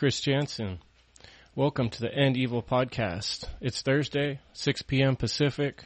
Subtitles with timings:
[0.00, 0.78] Chris Jansen.
[1.54, 3.44] Welcome to the End Evil podcast.
[3.60, 5.14] It's Thursday, 6 p.m.
[5.14, 5.84] Pacific.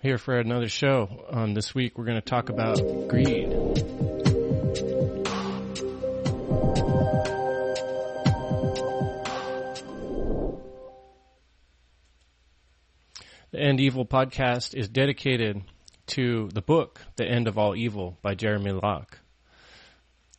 [0.00, 1.26] Here for another show.
[1.28, 3.50] Um, this week we're going to talk about greed.
[13.50, 15.60] The End Evil podcast is dedicated
[16.06, 19.18] to the book, The End of All Evil by Jeremy Locke.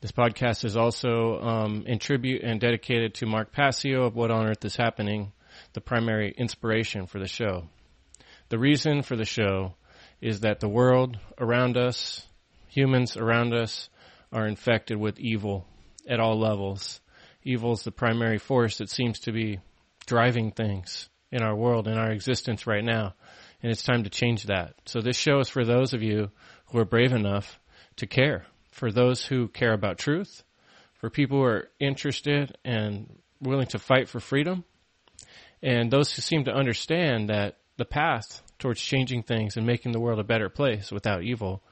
[0.03, 4.45] This podcast is also um, in tribute and dedicated to Mark Passio of What on
[4.45, 5.31] Earth is Happening,
[5.71, 7.69] the primary inspiration for the show.
[8.49, 9.75] The reason for the show
[10.19, 12.27] is that the world around us,
[12.67, 13.87] humans around us,
[14.33, 15.65] are infected with evil
[16.05, 16.99] at all levels.
[17.41, 19.61] Evil is the primary force that seems to be
[20.05, 23.13] driving things in our world, in our existence right now.
[23.61, 24.73] And it's time to change that.
[24.83, 26.29] So this show is for those of you
[26.71, 27.57] who are brave enough
[27.95, 30.43] to care for those who care about truth,
[30.95, 34.63] for people who are interested and willing to fight for freedom,
[35.61, 39.99] and those who seem to understand that the path towards changing things and making the
[39.99, 41.63] world a better place without evil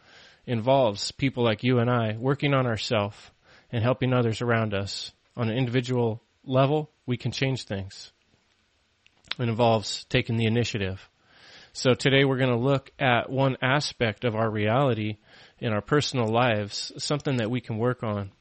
[0.46, 3.18] involves people like you and I working on ourselves
[3.72, 6.90] and helping others around us on an individual level.
[7.06, 8.12] We can change things.
[9.40, 11.08] It involves taking the initiative.
[11.74, 15.18] So today we're going to look at one aspect of our reality
[15.62, 18.32] in our personal lives, something that we can work on,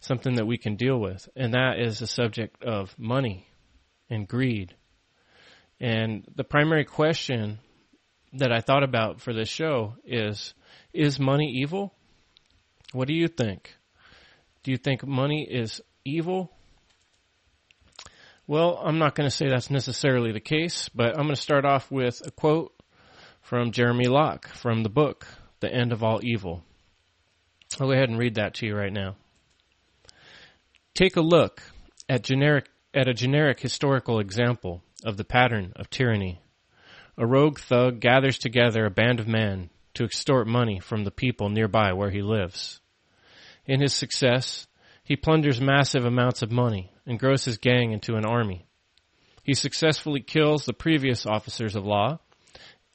[0.00, 3.46] something that we can deal with, and that is the subject of money
[4.08, 4.74] and greed.
[5.78, 7.58] And the primary question
[8.32, 10.54] that I thought about for this show is,
[10.94, 11.92] is money evil?
[12.92, 13.76] What do you think?
[14.62, 16.50] Do you think money is evil?
[18.46, 21.66] Well, I'm not going to say that's necessarily the case, but I'm going to start
[21.66, 22.72] off with a quote
[23.42, 25.26] from Jeremy Locke from the book
[25.64, 26.62] the end of all evil.
[27.80, 29.16] I'll go ahead and read that to you right now.
[30.94, 31.62] Take a look
[32.06, 36.40] at generic at a generic historical example of the pattern of tyranny.
[37.16, 41.48] A rogue thug gathers together a band of men to extort money from the people
[41.48, 42.80] nearby where he lives.
[43.64, 44.66] In his success,
[45.02, 48.66] he plunders massive amounts of money and grows his gang into an army.
[49.42, 52.18] He successfully kills the previous officers of law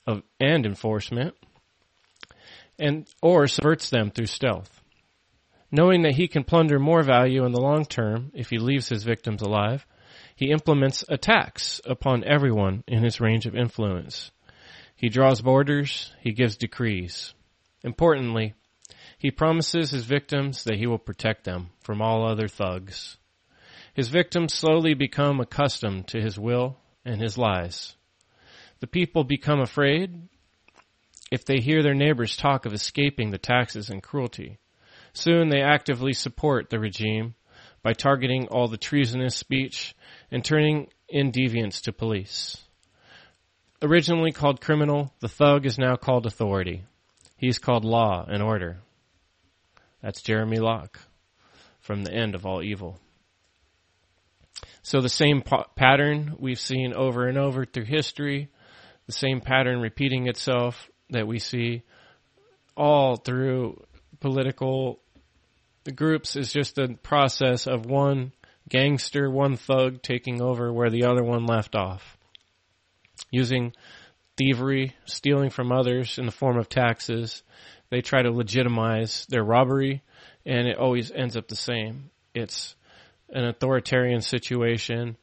[0.05, 1.35] of, and enforcement
[2.79, 4.81] and or subverts them through stealth.
[5.71, 9.03] Knowing that he can plunder more value in the long term if he leaves his
[9.03, 9.85] victims alive,
[10.35, 14.31] he implements attacks upon everyone in his range of influence.
[14.95, 17.33] He draws borders, he gives decrees.
[17.83, 18.53] Importantly,
[19.17, 23.17] he promises his victims that he will protect them from all other thugs.
[23.93, 27.95] His victims slowly become accustomed to his will and his lies.
[28.79, 30.29] The people become afraid
[31.31, 34.59] if they hear their neighbors talk of escaping the taxes and cruelty.
[35.13, 37.35] Soon they actively support the regime
[37.81, 39.95] by targeting all the treasonous speech
[40.31, 42.57] and turning in deviants to police.
[43.81, 46.83] Originally called criminal, the thug is now called authority.
[47.37, 48.79] He's called law and order.
[50.01, 50.99] That's Jeremy Locke
[51.79, 52.99] from the end of all evil.
[54.81, 58.49] So the same pa- pattern we've seen over and over through history,
[59.05, 61.83] the same pattern repeating itself that we see
[62.75, 63.83] all through
[64.19, 64.99] political
[65.95, 68.31] groups is just a process of one
[68.69, 72.17] gangster, one thug taking over where the other one left off.
[73.31, 73.73] Using
[74.37, 77.43] thievery, stealing from others in the form of taxes,
[77.89, 80.03] they try to legitimize their robbery,
[80.45, 82.11] and it always ends up the same.
[82.33, 82.75] It's
[83.29, 85.17] an authoritarian situation,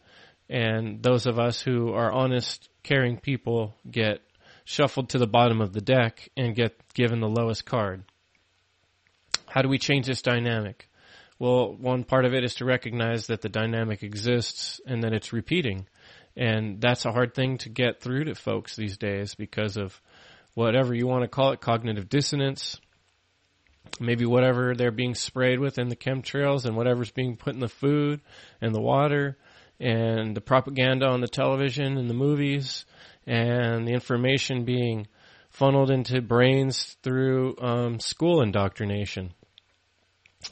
[0.48, 4.20] and those of us who are honest, caring people get
[4.66, 8.02] shuffled to the bottom of the deck and get given the lowest card.
[9.46, 10.90] How do we change this dynamic?
[11.38, 15.32] Well, one part of it is to recognize that the dynamic exists and that it's
[15.32, 15.86] repeating.
[16.36, 19.98] And that's a hard thing to get through to folks these days because of
[20.54, 22.80] whatever you want to call it, cognitive dissonance,
[24.00, 27.68] maybe whatever they're being sprayed with in the chemtrails and whatever's being put in the
[27.68, 28.20] food
[28.60, 29.38] and the water
[29.78, 32.84] and the propaganda on the television and the movies
[33.26, 35.06] and the information being
[35.50, 39.32] funneled into brains through um, school indoctrination.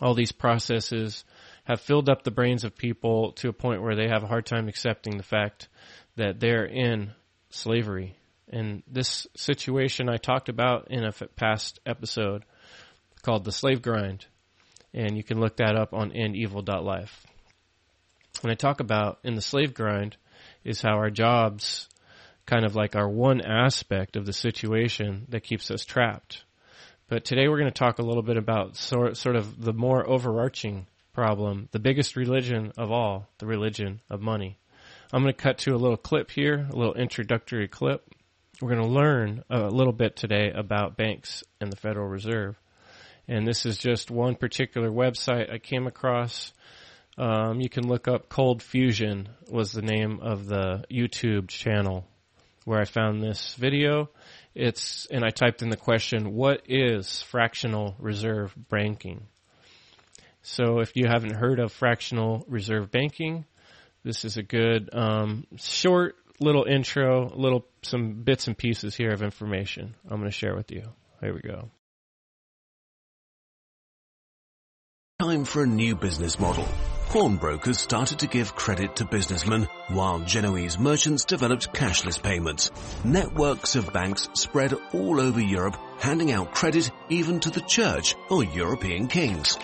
[0.00, 1.24] All these processes
[1.64, 4.46] have filled up the brains of people to a point where they have a hard
[4.46, 5.68] time accepting the fact
[6.16, 7.12] that they're in
[7.50, 8.16] slavery.
[8.48, 12.44] And this situation I talked about in a past episode
[13.22, 14.26] called the slave grind.
[14.92, 17.26] And you can look that up on endevil.life.
[18.42, 20.16] When I talk about in the slave grind
[20.64, 21.88] is how our jobs
[22.46, 26.44] kind of like our one aspect of the situation that keeps us trapped.
[27.08, 30.08] But today we're going to talk a little bit about sort, sort of the more
[30.08, 34.58] overarching problem, the biggest religion of all, the religion of money.
[35.12, 38.08] I'm going to cut to a little clip here, a little introductory clip.
[38.60, 42.58] We're going to learn a little bit today about banks and the Federal Reserve.
[43.28, 46.52] And this is just one particular website I came across.
[47.16, 52.06] Um, you can look up Cold Fusion was the name of the YouTube channel
[52.64, 54.10] where I found this video.
[54.54, 59.26] It's, and I typed in the question, what is fractional reserve banking?
[60.42, 63.46] So if you haven't heard of fractional reserve banking,
[64.04, 69.22] this is a good, um, short little intro, little, some bits and pieces here of
[69.22, 70.88] information I'm going to share with you.
[71.20, 71.70] Here we go.
[75.20, 76.68] Time for a new business model.
[77.08, 82.70] Pawnbrokers started to give credit to businessmen, while Genoese merchants developed cashless payments.
[83.04, 88.42] Networks of banks spread all over Europe, handing out credit even to the church or
[88.42, 89.56] European kings.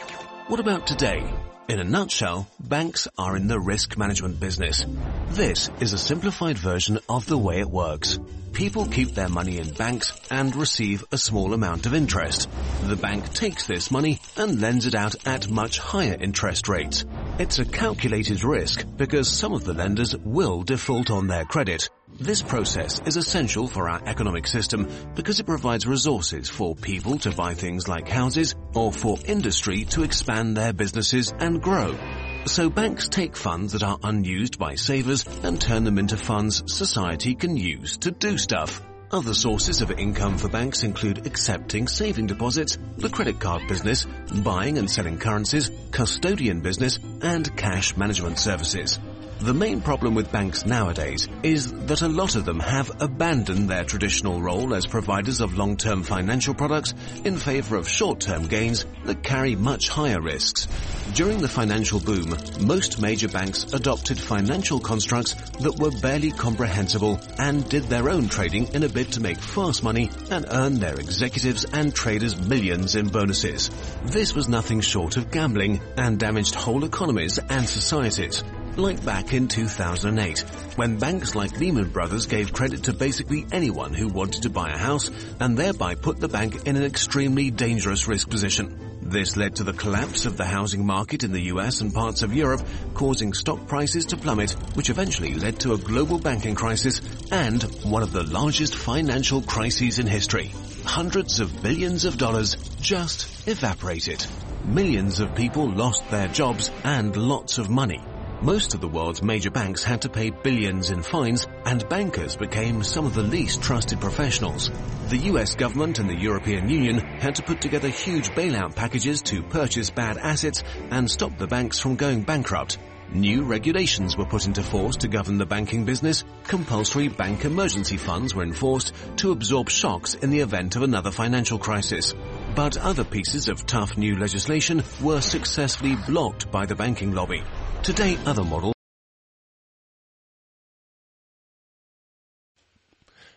[0.47, 1.29] What about today?
[1.69, 4.85] In a nutshell, banks are in the risk management business.
[5.29, 8.19] This is a simplified version of the way it works.
[8.53, 12.49] People keep their money in banks and receive a small amount of interest.
[12.83, 17.05] The bank takes this money and lends it out at much higher interest rates.
[17.39, 21.89] It's a calculated risk because some of the lenders will default on their credit.
[22.19, 27.31] This process is essential for our economic system because it provides resources for people to
[27.31, 31.97] buy things like houses or for industry to expand their businesses and grow.
[32.47, 37.35] So banks take funds that are unused by savers and turn them into funds society
[37.35, 38.83] can use to do stuff.
[39.13, 44.07] Other sources of income for banks include accepting saving deposits, the credit card business,
[44.43, 48.99] buying and selling currencies, custodian business, and cash management services.
[49.43, 53.85] The main problem with banks nowadays is that a lot of them have abandoned their
[53.85, 56.93] traditional role as providers of long-term financial products
[57.25, 60.69] in favor of short-term gains that carry much higher risks.
[61.15, 67.67] During the financial boom, most major banks adopted financial constructs that were barely comprehensible and
[67.67, 71.65] did their own trading in a bid to make fast money and earn their executives
[71.65, 73.71] and traders millions in bonuses.
[74.05, 78.45] This was nothing short of gambling and damaged whole economies and societies
[78.77, 80.41] like back in 2008,
[80.77, 84.79] when banks like Lehman Brothers gave credit to basically anyone who wanted to buy a
[84.79, 88.99] house and thereby put the bank in an extremely dangerous risk position.
[89.03, 92.33] This led to the collapse of the housing market in the US and parts of
[92.33, 92.63] Europe,
[92.95, 97.01] causing stock prices to plummet, which eventually led to a global banking crisis
[97.33, 100.53] and one of the largest financial crises in history.
[100.85, 104.25] Hundreds of billions of dollars just evaporated.
[104.65, 108.01] Millions of people lost their jobs and lots of money.
[108.43, 112.83] Most of the world's major banks had to pay billions in fines and bankers became
[112.83, 114.71] some of the least trusted professionals.
[115.09, 119.43] The US government and the European Union had to put together huge bailout packages to
[119.43, 122.79] purchase bad assets and stop the banks from going bankrupt.
[123.13, 126.25] New regulations were put into force to govern the banking business.
[126.45, 131.59] Compulsory bank emergency funds were enforced to absorb shocks in the event of another financial
[131.59, 132.15] crisis.
[132.55, 137.43] But other pieces of tough new legislation were successfully blocked by the banking lobby.
[137.83, 138.75] Today, other models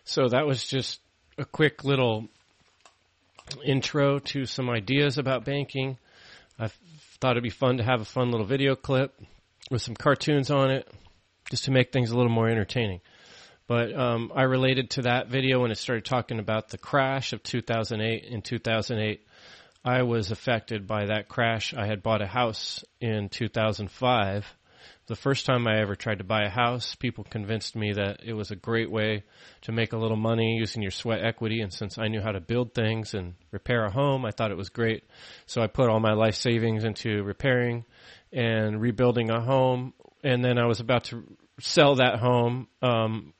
[0.04, 1.00] So that was just
[1.38, 2.28] a quick little
[3.64, 5.96] intro to some ideas about banking.
[6.58, 6.68] I
[7.20, 9.18] thought it'd be fun to have a fun little video clip
[9.70, 10.86] with some cartoons on it,
[11.50, 13.00] just to make things a little more entertaining.
[13.66, 17.42] But um, I related to that video when it started talking about the crash of
[17.42, 18.24] 2008.
[18.24, 19.26] In 2008,
[19.84, 21.74] I was affected by that crash.
[21.74, 24.56] I had bought a house in 2005
[25.06, 28.32] the first time I ever tried to buy a house, people convinced me that it
[28.32, 29.24] was a great way
[29.62, 31.60] to make a little money using your sweat equity.
[31.60, 34.56] And since I knew how to build things and repair a home, I thought it
[34.56, 35.04] was great.
[35.46, 37.84] So I put all my life savings into repairing
[38.32, 39.92] and rebuilding a home.
[40.22, 41.22] And then I was about to
[41.60, 43.34] sell that home, um,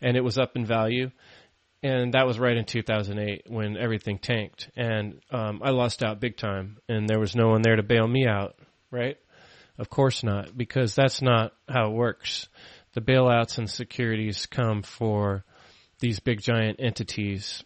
[0.00, 1.10] and it was up in value.
[1.82, 4.68] And that was right in 2008 when everything tanked.
[4.76, 8.06] And um, I lost out big time, and there was no one there to bail
[8.06, 8.56] me out,
[8.90, 9.16] right?
[9.78, 12.48] Of course not, because that's not how it works.
[12.94, 15.44] The bailouts and securities come for
[16.00, 17.62] these big giant entities.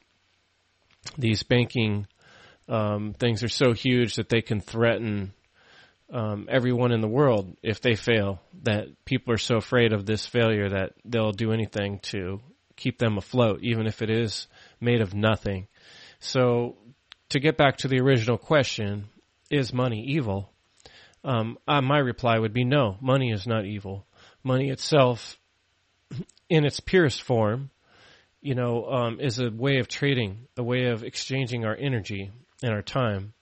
[1.16, 2.07] These banking
[2.69, 5.33] um, things are so huge that they can threaten
[6.12, 8.42] um, everyone in the world if they fail.
[8.64, 12.40] That people are so afraid of this failure that they'll do anything to
[12.76, 14.46] keep them afloat, even if it is
[14.80, 15.66] made of nothing.
[16.20, 16.76] So,
[17.30, 19.08] to get back to the original question,
[19.50, 20.50] is money evil?
[21.24, 24.06] Um, uh, my reply would be no, money is not evil.
[24.42, 25.38] Money itself,
[26.48, 27.70] in its purest form,
[28.40, 32.30] you know, um, is a way of trading, a way of exchanging our energy
[32.62, 33.34] and our time.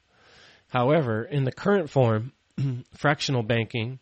[0.68, 2.32] However, in the current form,
[2.96, 3.99] fractional banking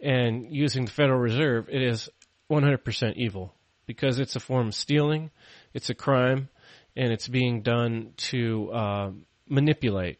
[0.00, 2.08] and using the Federal Reserve, it is
[2.50, 3.54] 100% evil
[3.88, 5.30] because it's a form of stealing,
[5.72, 6.50] it's a crime,
[6.94, 9.10] and it's being done to uh,
[9.48, 10.18] manipulate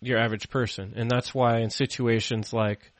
[0.00, 0.94] your average person.
[0.96, 2.92] And that's why in situations like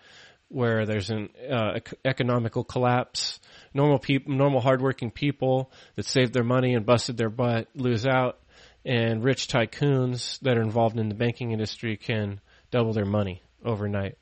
[0.46, 3.40] where there's an uh, economical collapse,
[3.74, 8.38] normal people, normal hardworking people that saved their money and busted their butt lose out,
[8.84, 12.40] and rich tycoons that are involved in the banking industry can
[12.70, 14.16] double their money overnight.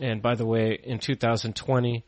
[0.00, 2.04] And by the way, in 2020,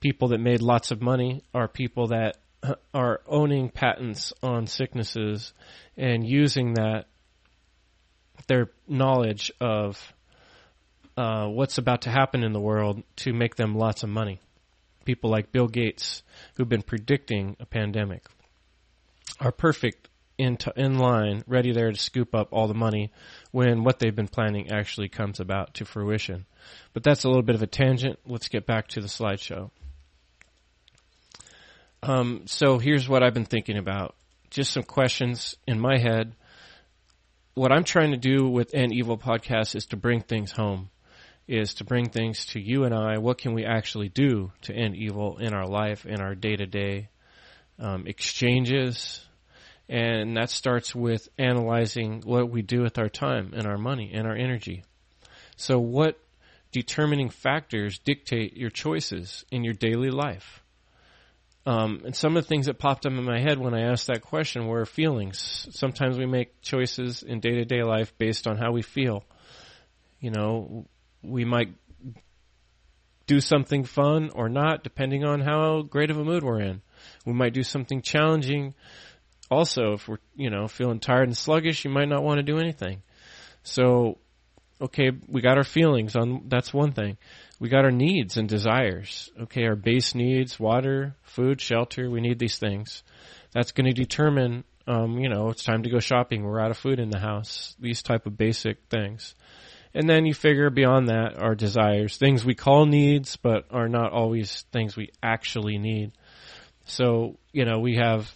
[0.00, 2.38] people that made lots of money are people that
[2.94, 5.52] are owning patents on sicknesses
[5.96, 7.06] and using that
[8.46, 10.12] their knowledge of
[11.16, 14.40] uh, what's about to happen in the world to make them lots of money.
[15.04, 16.22] People like Bill Gates,
[16.54, 18.24] who've been predicting a pandemic,
[19.38, 23.12] are perfect in, t- in line, ready there to scoop up all the money
[23.50, 26.46] when what they've been planning actually comes about to fruition.
[26.94, 28.18] But that's a little bit of a tangent.
[28.24, 29.70] Let's get back to the slideshow.
[32.02, 34.14] Um, so here's what I've been thinking about.
[34.50, 36.34] Just some questions in my head.
[37.54, 40.88] What I'm trying to do with End Evil podcast is to bring things home,
[41.46, 43.18] is to bring things to you and I.
[43.18, 46.66] What can we actually do to end evil in our life, in our day to
[46.66, 47.08] day
[48.06, 49.26] exchanges?
[49.88, 54.26] And that starts with analyzing what we do with our time and our money and
[54.26, 54.84] our energy.
[55.56, 56.18] So what
[56.72, 60.59] determining factors dictate your choices in your daily life?
[61.66, 64.06] Um, and some of the things that popped up in my head when I asked
[64.06, 65.68] that question were feelings.
[65.72, 69.24] Sometimes we make choices in day to day life based on how we feel.
[70.20, 70.86] You know,
[71.22, 71.74] we might
[73.26, 76.82] do something fun or not, depending on how great of a mood we're in.
[77.26, 78.74] We might do something challenging.
[79.50, 82.58] Also, if we're, you know, feeling tired and sluggish, you might not want to do
[82.58, 83.02] anything.
[83.62, 84.18] So,
[84.80, 87.18] okay, we got our feelings on, that's one thing
[87.60, 89.30] we got our needs and desires.
[89.42, 93.04] Okay, our base needs, water, food, shelter, we need these things.
[93.52, 96.42] That's going to determine, um, you know, it's time to go shopping.
[96.42, 97.76] We're out of food in the house.
[97.78, 99.34] These type of basic things.
[99.92, 104.12] And then you figure beyond that our desires, things we call needs, but are not
[104.12, 106.12] always things we actually need.
[106.86, 108.32] So, you know, we have,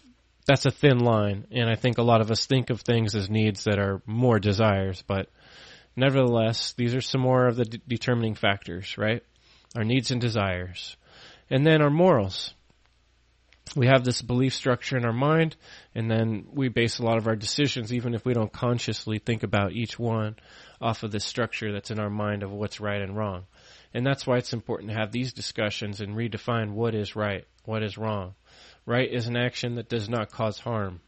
[0.47, 1.47] that's a thin line.
[1.51, 4.39] And I think a lot of us think of things as needs that are more
[4.39, 5.29] desires, but
[5.97, 9.23] Nevertheless, these are some more of the de- determining factors, right?
[9.77, 10.97] Our needs and desires.
[11.51, 12.55] And then our morals.
[13.77, 15.57] We have this belief structure in our mind,
[15.95, 19.43] and then we base a lot of our decisions, even if we don't consciously think
[19.43, 20.37] about each one,
[20.81, 23.47] off of this structure that's in our mind of what's right and wrong.
[23.93, 27.83] And that's why it's important to have these discussions and redefine what is right, what
[27.83, 28.35] is wrong.
[28.87, 31.01] Right is an action that does not cause harm.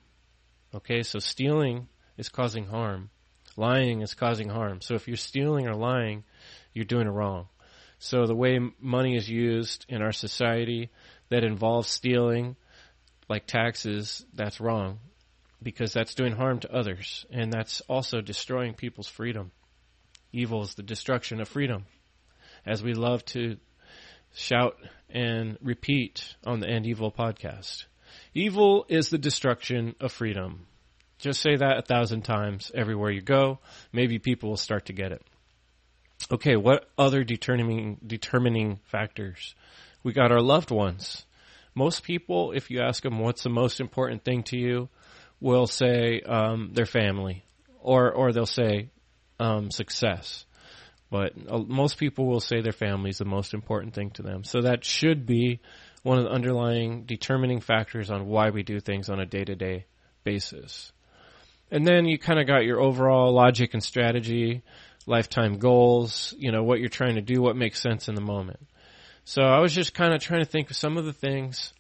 [0.74, 3.10] Okay, so stealing is causing harm.
[3.56, 4.80] Lying is causing harm.
[4.80, 6.24] So if you're stealing or lying,
[6.72, 7.48] you're doing it wrong.
[7.98, 10.90] So the way money is used in our society
[11.30, 12.56] that involves stealing,
[13.28, 14.98] like taxes, that's wrong
[15.62, 19.50] because that's doing harm to others and that's also destroying people's freedom.
[20.32, 21.86] Evil is the destruction of freedom.
[22.66, 23.56] As we love to
[24.34, 24.76] shout
[25.08, 27.84] and repeat on the End Evil podcast.
[28.34, 30.66] Evil is the destruction of freedom.
[31.18, 33.58] Just say that a thousand times everywhere you go.
[33.92, 35.22] Maybe people will start to get it.
[36.30, 39.54] Okay, what other determining determining factors?
[40.02, 41.24] We got our loved ones.
[41.74, 44.88] Most people, if you ask them what's the most important thing to you,
[45.40, 47.44] will say um, their family,
[47.80, 48.90] or or they'll say
[49.38, 50.44] um, success.
[51.10, 54.42] But uh, most people will say their family is the most important thing to them.
[54.44, 55.60] So that should be
[56.02, 59.54] one of the underlying determining factors on why we do things on a day to
[59.54, 59.86] day
[60.24, 60.92] basis.
[61.70, 64.62] And then you kind of got your overall logic and strategy,
[65.06, 68.60] lifetime goals, you know, what you're trying to do, what makes sense in the moment.
[69.24, 71.72] So I was just kind of trying to think of some of the things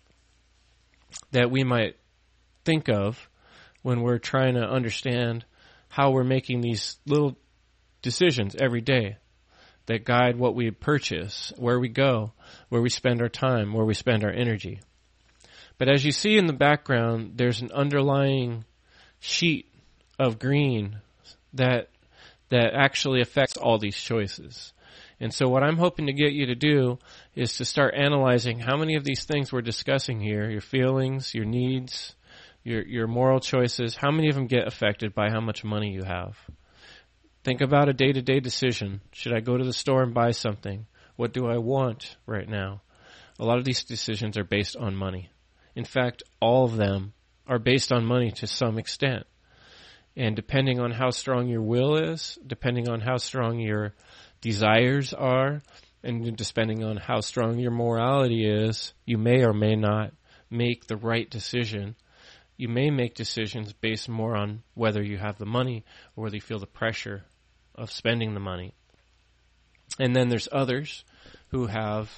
[1.30, 1.96] that we might
[2.64, 3.28] think of
[3.82, 5.44] when we're trying to understand
[5.88, 7.36] how we're making these little
[8.02, 9.16] decisions every day
[9.86, 12.32] that guide what we purchase, where we go,
[12.68, 14.80] where we spend our time, where we spend our energy.
[15.78, 18.64] But as you see in the background, there's an underlying
[19.20, 19.72] sheet
[20.18, 20.98] of green
[21.54, 21.88] that
[22.48, 24.72] that actually affects all these choices.
[25.18, 26.98] And so what I'm hoping to get you to do
[27.34, 31.46] is to start analyzing how many of these things we're discussing here, your feelings, your
[31.46, 32.14] needs,
[32.62, 36.04] your your moral choices, how many of them get affected by how much money you
[36.04, 36.36] have.
[37.44, 39.00] Think about a day-to-day decision.
[39.12, 40.86] Should I go to the store and buy something?
[41.14, 42.82] What do I want right now?
[43.38, 45.30] A lot of these decisions are based on money.
[45.76, 47.12] In fact, all of them
[47.46, 49.26] are based on money to some extent.
[50.16, 53.94] And depending on how strong your will is, depending on how strong your
[54.40, 55.62] desires are,
[56.02, 60.12] and depending on how strong your morality is, you may or may not
[60.50, 61.96] make the right decision.
[62.56, 66.40] You may make decisions based more on whether you have the money or whether you
[66.40, 67.24] feel the pressure
[67.74, 68.72] of spending the money.
[69.98, 71.04] And then there's others
[71.48, 72.10] who have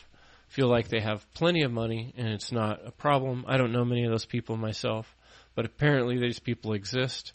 [0.49, 3.45] feel like they have plenty of money and it's not a problem.
[3.47, 5.15] I don't know many of those people myself,
[5.55, 7.33] but apparently these people exist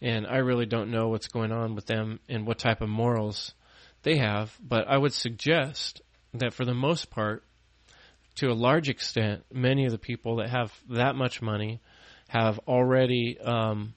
[0.00, 3.54] and I really don't know what's going on with them and what type of morals
[4.02, 6.00] they have, but I would suggest
[6.34, 7.44] that for the most part,
[8.36, 11.80] to a large extent, many of the people that have that much money
[12.28, 13.92] have already um,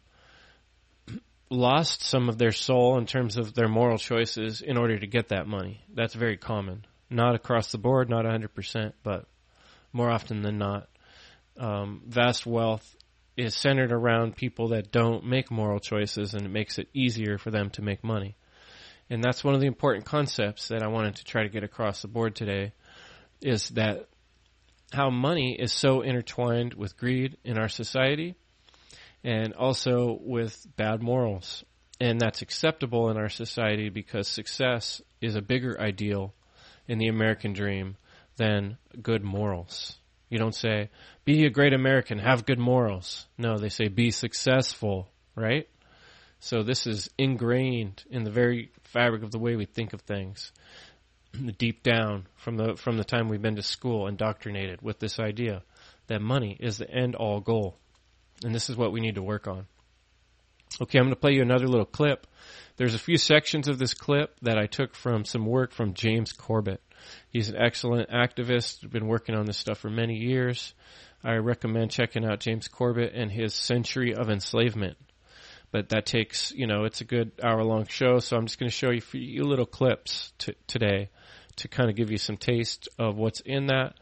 [1.49, 5.29] lost some of their soul in terms of their moral choices in order to get
[5.29, 5.81] that money.
[5.93, 6.85] That's very common.
[7.09, 9.25] Not across the board, not 100%, but
[9.93, 10.89] more often than not.
[11.55, 12.95] Um, vast wealth
[13.35, 17.51] is centered around people that don't make moral choices and it makes it easier for
[17.51, 18.35] them to make money.
[19.09, 22.01] And that's one of the important concepts that I wanted to try to get across
[22.01, 22.73] the board today
[23.41, 24.07] is that
[24.93, 28.35] how money is so intertwined with greed in our society
[29.23, 31.63] and also with bad morals.
[31.99, 36.33] And that's acceptable in our society because success is a bigger ideal
[36.87, 37.97] in the American dream
[38.37, 39.97] than good morals.
[40.33, 40.89] You don't say,
[41.25, 43.27] be a great American, have good morals.
[43.37, 45.69] No, they say, be successful, right?
[46.39, 50.51] So this is ingrained in the very fabric of the way we think of things.
[51.59, 55.61] Deep down from the from the time we've been to school, indoctrinated with this idea
[56.07, 57.77] that money is the end all goal.
[58.43, 59.67] And this is what we need to work on.
[60.81, 62.25] Okay, I'm going to play you another little clip.
[62.77, 66.31] There's a few sections of this clip that I took from some work from James
[66.33, 66.81] Corbett.
[67.29, 70.73] He's an excellent activist, been working on this stuff for many years.
[71.23, 74.97] I recommend checking out James Corbett and his Century of Enslavement
[75.73, 78.69] but that takes you know it's a good hour long show so i'm just going
[78.69, 81.09] to show you a few little clips t- today
[81.57, 83.95] to kind of give you some taste of what's in that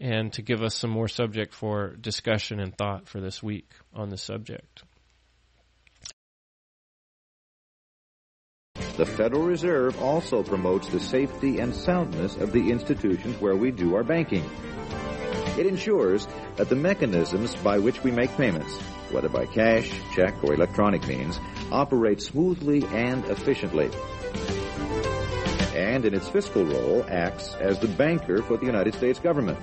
[0.00, 4.08] and to give us some more subject for discussion and thought for this week on
[4.08, 4.82] the subject
[8.96, 13.94] The Federal Reserve also promotes the safety and soundness of the institutions where we do
[13.94, 14.44] our banking.
[15.58, 18.78] It ensures that the mechanisms by which we make payments
[19.10, 21.38] whether by cash, check, or electronic means,
[21.70, 23.90] operate smoothly and efficiently.
[25.74, 29.58] And in its fiscal role, acts as the banker for the United States government.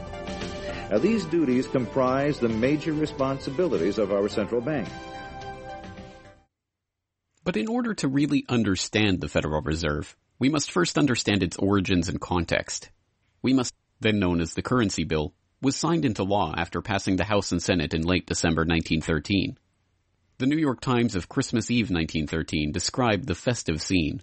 [0.90, 4.88] Now, these duties comprise the major responsibilities of our central bank.
[7.44, 12.08] But in order to really understand the Federal Reserve, we must first understand its origins
[12.08, 12.90] and context.
[13.42, 17.26] We must, then known as the Currency Bill, was signed into law after passing the
[17.26, 19.58] House and Senate in late December 1913.
[20.38, 24.22] The New York Times of Christmas Eve 1913 described the festive scene.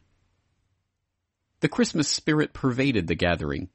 [1.61, 3.69] The Christmas spirit pervaded the gathering.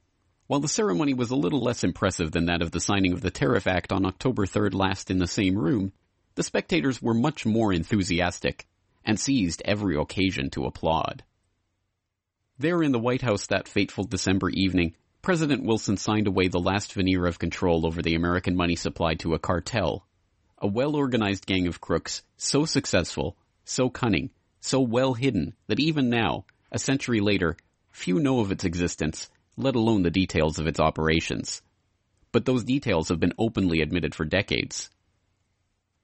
[0.47, 3.31] While the ceremony was a little less impressive than that of the signing of the
[3.31, 5.93] Tariff Act on October 3rd last in the same room,
[6.33, 8.67] the spectators were much more enthusiastic
[9.05, 11.23] and seized every occasion to applaud.
[12.57, 16.93] There in the White House that fateful December evening, President Wilson signed away the last
[16.93, 20.05] veneer of control over the American money supply to a cartel.
[20.59, 26.45] A well-organized gang of crooks, so successful, so cunning, so well hidden that even now,
[26.71, 27.57] a century later,
[27.91, 31.61] few know of its existence, let alone the details of its operations.
[32.31, 34.89] But those details have been openly admitted for decades.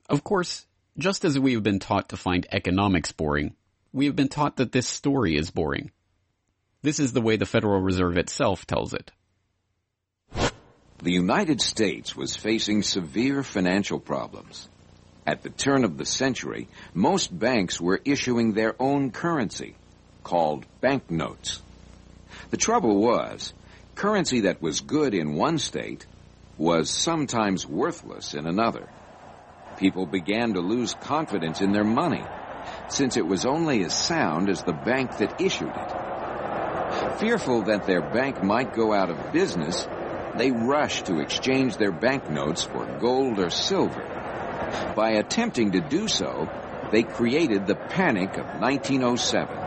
[0.10, 0.66] Of course,
[0.98, 3.56] just as we have been taught to find economics boring,
[3.94, 5.92] we have been taught that this story is boring.
[6.82, 9.12] This is the way the Federal Reserve itself tells it.
[11.04, 14.70] The United States was facing severe financial problems.
[15.26, 19.76] At the turn of the century, most banks were issuing their own currency,
[20.24, 21.62] called banknotes.
[22.50, 23.54] The trouble was,
[23.96, 26.06] currency that was good in one state
[26.58, 28.88] was sometimes worthless in another.
[29.82, 32.24] People began to lose confidence in their money,
[32.88, 37.18] since it was only as sound as the bank that issued it.
[37.18, 39.88] Fearful that their bank might go out of business,
[40.38, 44.04] they rushed to exchange their banknotes for gold or silver.
[44.96, 46.48] By attempting to do so,
[46.92, 49.58] they created the Panic of 1907.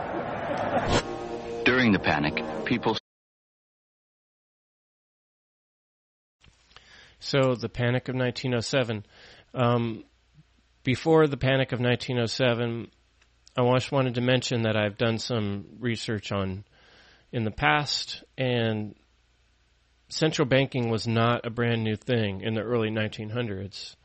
[1.65, 2.95] During the panic, people
[7.25, 9.03] So the Panic of 1907.
[9.55, 10.03] Um,
[10.83, 12.91] before the Panic of 1907,
[13.57, 16.65] I just wanted to mention that I've done some research on
[17.31, 18.95] in the past, and
[20.09, 23.95] central banking was not a brand new thing in the early 1900s.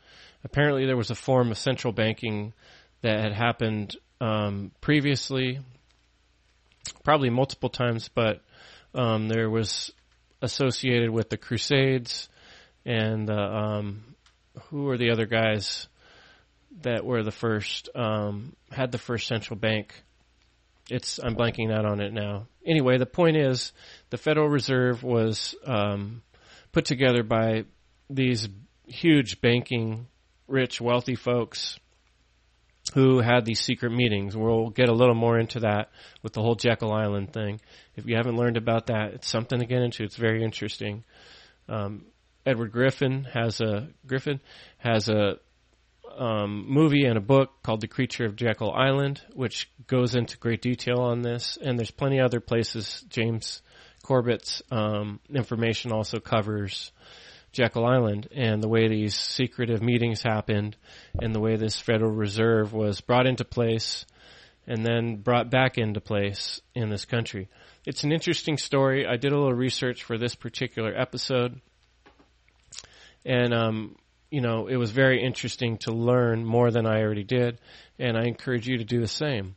[0.43, 2.53] Apparently, there was a form of central banking
[3.01, 5.59] that had happened um, previously,
[7.03, 8.41] probably multiple times, but
[8.95, 9.91] um, there was
[10.41, 12.29] associated with the Crusades
[12.85, 14.03] and the um,
[14.69, 15.87] who are the other guys
[16.81, 19.93] that were the first um, had the first central bank.
[20.89, 22.47] It's I'm blanking out on it now.
[22.65, 23.71] Anyway, the point is
[24.09, 26.21] the Federal Reserve was um,
[26.71, 27.65] put together by
[28.09, 28.47] these
[28.87, 30.07] huge banking,
[30.47, 31.79] rich, wealthy folks
[32.93, 34.35] who had these secret meetings.
[34.35, 35.91] We'll get a little more into that
[36.23, 37.61] with the whole Jekyll Island thing.
[37.95, 40.03] If you haven't learned about that, it's something to get into.
[40.03, 41.03] It's very interesting.
[41.69, 42.05] Um,
[42.45, 44.39] Edward Griffin has a Griffin
[44.77, 45.37] has a
[46.17, 50.61] um, movie and a book called The Creature of Jekyll Island, which goes into great
[50.61, 51.57] detail on this.
[51.61, 53.03] And there's plenty of other places.
[53.09, 53.61] James
[54.03, 56.91] Corbett's um, information also covers
[57.51, 60.77] Jekyll Island and the way these secretive meetings happened
[61.21, 64.05] and the way this Federal Reserve was brought into place
[64.67, 67.49] and then brought back into place in this country.
[67.85, 69.05] It's an interesting story.
[69.07, 71.59] I did a little research for this particular episode.
[73.25, 73.95] And, um,
[74.29, 77.59] you know, it was very interesting to learn more than I already did.
[77.99, 79.55] And I encourage you to do the same.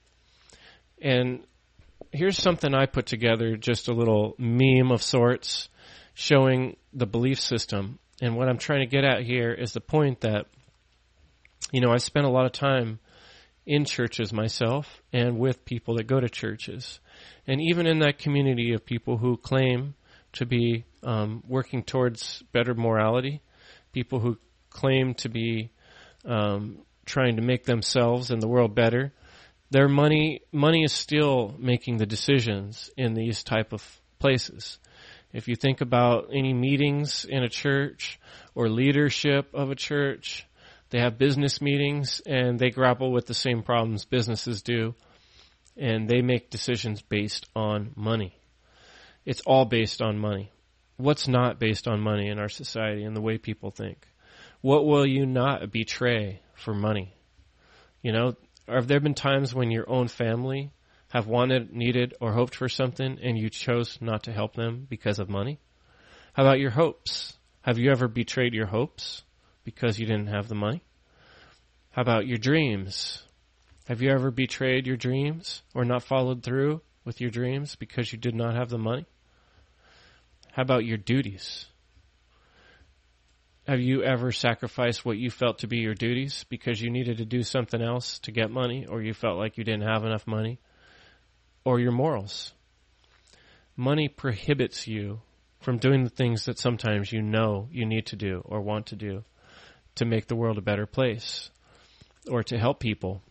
[1.00, 1.44] And
[2.12, 5.68] here's something I put together, just a little meme of sorts
[6.14, 7.98] showing the belief system.
[8.22, 10.46] And what I'm trying to get at here is the point that,
[11.72, 13.00] you know, I spent a lot of time
[13.66, 17.00] in churches myself and with people that go to churches.
[17.46, 19.94] And even in that community of people who claim
[20.34, 23.40] to be um, working towards better morality,
[23.94, 24.36] people who
[24.68, 25.70] claim to be
[26.26, 29.12] um, trying to make themselves and the world better,
[29.70, 33.82] their money money is still making the decisions in these type of
[34.18, 34.78] places.
[35.32, 38.20] If you think about any meetings in a church
[38.54, 40.46] or leadership of a church,
[40.90, 44.94] they have business meetings and they grapple with the same problems businesses do
[45.76, 48.32] and they make decisions based on money.
[49.24, 50.52] It's all based on money.
[50.96, 54.06] What's not based on money in our society and the way people think?
[54.60, 57.12] What will you not betray for money?
[58.02, 58.36] You know,
[58.68, 60.70] have there been times when your own family
[61.08, 65.18] have wanted, needed, or hoped for something and you chose not to help them because
[65.18, 65.58] of money?
[66.32, 67.34] How about your hopes?
[67.62, 69.22] Have you ever betrayed your hopes
[69.64, 70.82] because you didn't have the money?
[71.90, 73.22] How about your dreams?
[73.86, 78.18] Have you ever betrayed your dreams or not followed through with your dreams because you
[78.18, 79.06] did not have the money?
[80.54, 81.66] How about your duties?
[83.66, 87.24] Have you ever sacrificed what you felt to be your duties because you needed to
[87.24, 90.60] do something else to get money or you felt like you didn't have enough money
[91.64, 92.52] or your morals.
[93.74, 95.22] Money prohibits you
[95.60, 98.94] from doing the things that sometimes you know you need to do or want to
[98.94, 99.24] do
[99.96, 101.50] to make the world a better place
[102.30, 103.22] or to help people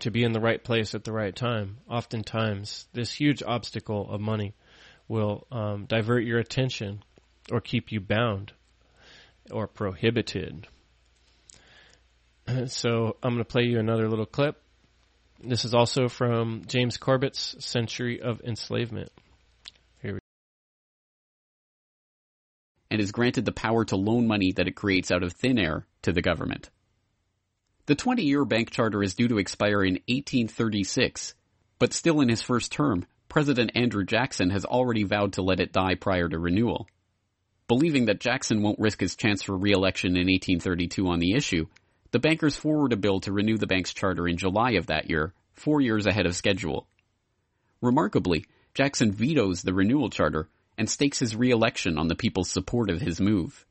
[0.00, 1.76] to be in the right place at the right time.
[1.88, 4.54] Oftentimes, this huge obstacle of money
[5.10, 7.02] will um, divert your attention
[7.52, 8.52] or keep you bound
[9.50, 10.66] or prohibited.
[12.66, 14.60] So I'm going to play you another little clip
[15.42, 19.10] this is also from James Corbett's Century of Enslavement.
[20.02, 20.18] Here we
[22.90, 25.86] and is granted the power to loan money that it creates out of thin air
[26.02, 26.68] to the government.
[27.86, 31.34] The 20 year bank charter is due to expire in 1836,
[31.78, 35.72] but still in his first term, President Andrew Jackson has already vowed to let it
[35.72, 36.88] die prior to renewal.
[37.68, 41.66] Believing that Jackson won't risk his chance for re-election in 1832 on the issue,
[42.10, 45.32] the bankers forward a bill to renew the bank's charter in July of that year,
[45.52, 46.88] four years ahead of schedule.
[47.80, 53.00] Remarkably, Jackson vetoes the renewal charter and stakes his re-election on the people's support of
[53.00, 53.64] his move.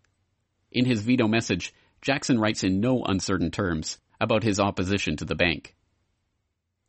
[0.71, 5.35] In his veto message, Jackson writes in no uncertain terms about his opposition to the
[5.35, 5.75] bank.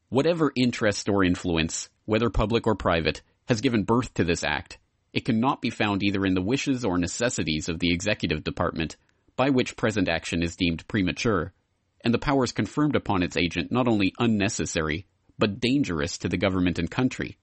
[0.08, 4.78] Whatever interest or influence, whether public or private, has given birth to this act,
[5.12, 8.96] it cannot be found either in the wishes or necessities of the executive department
[9.36, 11.52] by which present action is deemed premature,
[12.02, 15.06] and the powers conferred upon its agent not only unnecessary,
[15.38, 17.38] but dangerous to the government and country.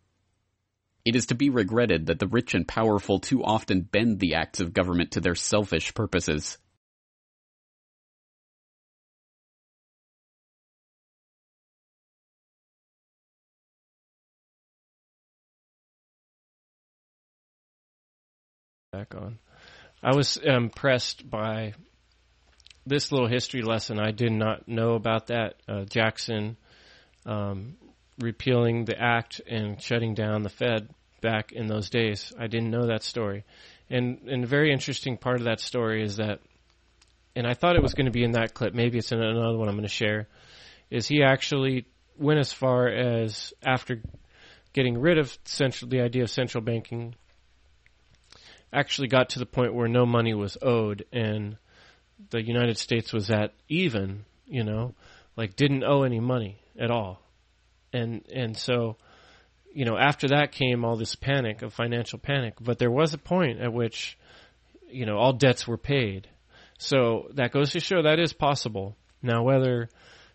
[1.06, 4.60] It is to be regretted that the rich and powerful too often bend the acts
[4.60, 6.58] of government to their selfish purposes.
[18.98, 19.38] Back on.
[20.02, 21.76] I was impressed by
[22.88, 25.54] this little history lesson, I did not know about that.
[25.68, 26.58] Uh, Jackson
[27.24, 27.76] um,
[28.18, 30.90] repealing the act and shutting down the Fed
[31.22, 32.34] back in those days.
[32.40, 33.44] I didn't know that story.
[33.88, 36.40] And, and a very interesting part of that story is that,
[37.36, 39.60] and I thought it was going to be in that clip, maybe it's in another
[39.60, 40.28] one I'm going to share,
[40.90, 41.86] is he actually
[42.18, 44.02] went as far as after
[44.74, 47.14] getting rid of central the idea of central banking
[48.72, 51.58] actually got to the point where no money was owed and
[52.30, 54.94] the United States was at even, you know,
[55.36, 57.22] like didn't owe any money at all.
[57.94, 58.98] And and so
[59.74, 63.18] you know, after that came all this panic of financial panic, but there was a
[63.18, 64.18] point at which
[64.90, 66.30] you know, all debts were paid.
[66.80, 68.96] So that goes to show that is possible.
[69.22, 69.90] Now whether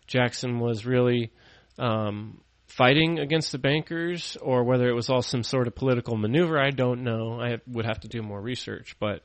[0.07, 1.31] Jackson was really
[1.79, 2.41] um,
[2.75, 6.71] fighting against the bankers or whether it was all some sort of political maneuver, I
[6.71, 7.39] don't know.
[7.39, 9.23] I would have to do more research, but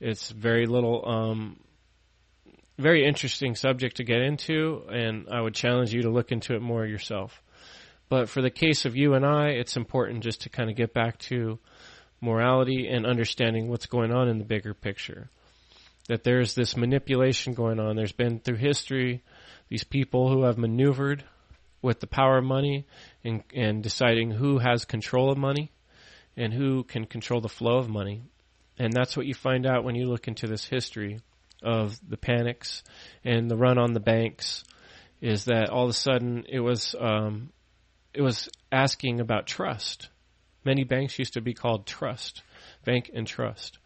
[0.00, 1.60] it's very little, um,
[2.78, 6.62] very interesting subject to get into, and I would challenge you to look into it
[6.62, 7.42] more yourself.
[8.08, 10.94] But for the case of you and I, it's important just to kind of get
[10.94, 11.58] back to
[12.22, 15.28] morality and understanding what's going on in the bigger picture.
[16.08, 17.96] That there's this manipulation going on.
[17.96, 19.22] There's been through history
[19.68, 21.22] these people who have maneuvered
[21.82, 22.86] with the power of money
[23.24, 25.70] and, and deciding who has control of money
[26.36, 28.22] and who can control the flow of money.
[28.78, 31.20] And that's what you find out when you look into this history
[31.62, 32.82] of the panics
[33.24, 34.64] and the run on the banks
[35.20, 37.50] is that all of a sudden it was um,
[38.14, 40.08] it was asking about trust.
[40.64, 42.42] Many banks used to be called trust,
[42.84, 43.78] bank and trust.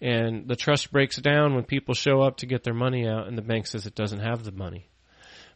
[0.00, 3.38] And the trust breaks down when people show up to get their money out and
[3.38, 4.88] the bank says it doesn't have the money.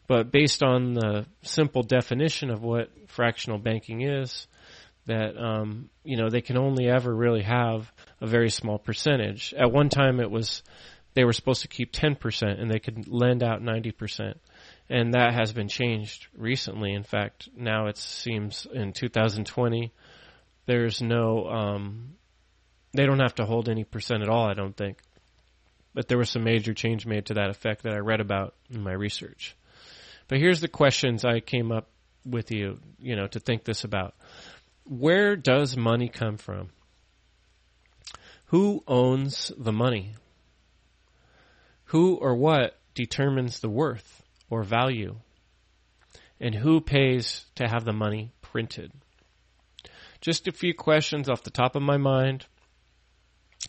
[0.07, 4.47] But based on the simple definition of what fractional banking is,
[5.05, 7.91] that um, you know they can only ever really have
[8.21, 9.53] a very small percentage.
[9.57, 10.63] At one time, it was
[11.17, 14.35] they were supposed to keep 10% and they could lend out 90%.
[14.87, 16.93] And that has been changed recently.
[16.93, 19.91] In fact, now it seems in 2020,
[20.67, 22.17] there's no, um,
[22.93, 24.99] they don't have to hold any percent at all, I don't think.
[25.95, 28.83] But there was some major change made to that effect that I read about in
[28.83, 29.55] my research.
[30.27, 31.89] But here's the questions I came up
[32.25, 34.15] with you, you know, to think this about.
[34.83, 36.69] Where does money come from?
[38.47, 40.13] Who owns the money?
[41.85, 45.17] Who or what determines the worth or value?
[46.39, 48.91] And who pays to have the money printed?
[50.21, 52.45] Just a few questions off the top of my mind.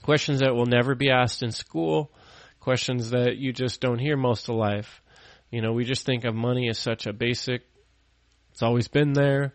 [0.02, 2.12] Questions that will never be asked in school.
[2.60, 5.02] Questions that you just don't hear most of life.
[5.50, 7.62] You know, we just think of money as such a basic,
[8.52, 9.54] it's always been there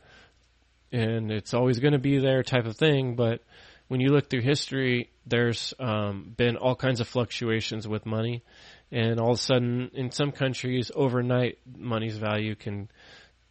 [0.91, 3.15] and it's always going to be there type of thing.
[3.15, 3.41] But
[3.87, 8.43] when you look through history, there's um, been all kinds of fluctuations with money.
[8.91, 12.89] And all of a sudden, in some countries, overnight, money's value can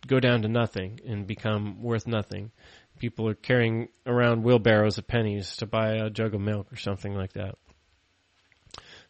[0.06, 2.50] go down to nothing and become worth nothing.
[2.98, 7.14] People are carrying around wheelbarrows of pennies to buy a jug of milk or something
[7.14, 7.56] like that.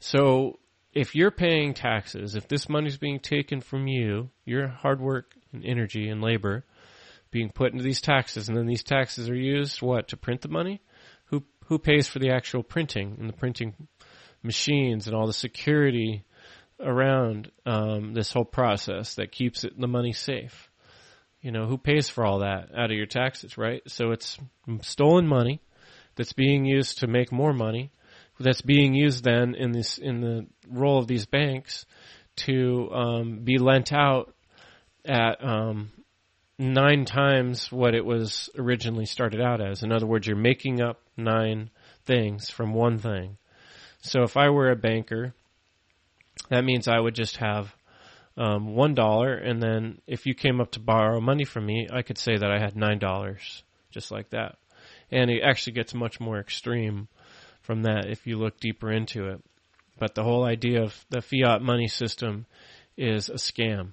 [0.00, 0.58] So
[0.92, 5.64] if you're paying taxes, if this money's being taken from you, your hard work and
[5.64, 6.64] energy and labor
[7.30, 10.48] being put into these taxes, and then these taxes are used what to print the
[10.48, 10.82] money?
[11.26, 13.88] Who who pays for the actual printing and the printing
[14.42, 16.24] machines and all the security
[16.78, 20.70] around um, this whole process that keeps it, the money safe?
[21.40, 23.82] You know who pays for all that out of your taxes, right?
[23.88, 24.38] So it's
[24.82, 25.62] stolen money
[26.16, 27.92] that's being used to make more money
[28.42, 31.86] that's being used then in this in the role of these banks
[32.34, 34.34] to um, be lent out
[35.04, 35.90] at um,
[36.58, 39.82] nine times what it was originally started out as.
[39.82, 41.70] In other words, you're making up nine
[42.06, 43.36] things from one thing.
[44.00, 45.34] So if I were a banker,
[46.48, 47.74] that means I would just have
[48.36, 52.02] um, one dollar, and then if you came up to borrow money from me, I
[52.02, 54.56] could say that I had nine dollars, just like that.
[55.10, 57.08] And it actually gets much more extreme
[57.62, 59.42] from that if you look deeper into it.
[59.98, 62.46] But the whole idea of the fiat money system
[62.96, 63.92] is a scam.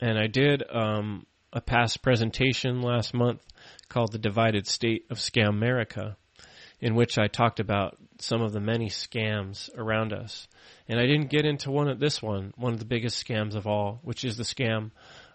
[0.00, 3.44] And I did um, a past presentation last month
[3.88, 6.16] called The Divided State of Scam America,
[6.80, 10.48] in which I talked about some of the many scams around us.
[10.88, 13.66] And I didn't get into one of this one, one of the biggest scams of
[13.66, 14.90] all, which is the scam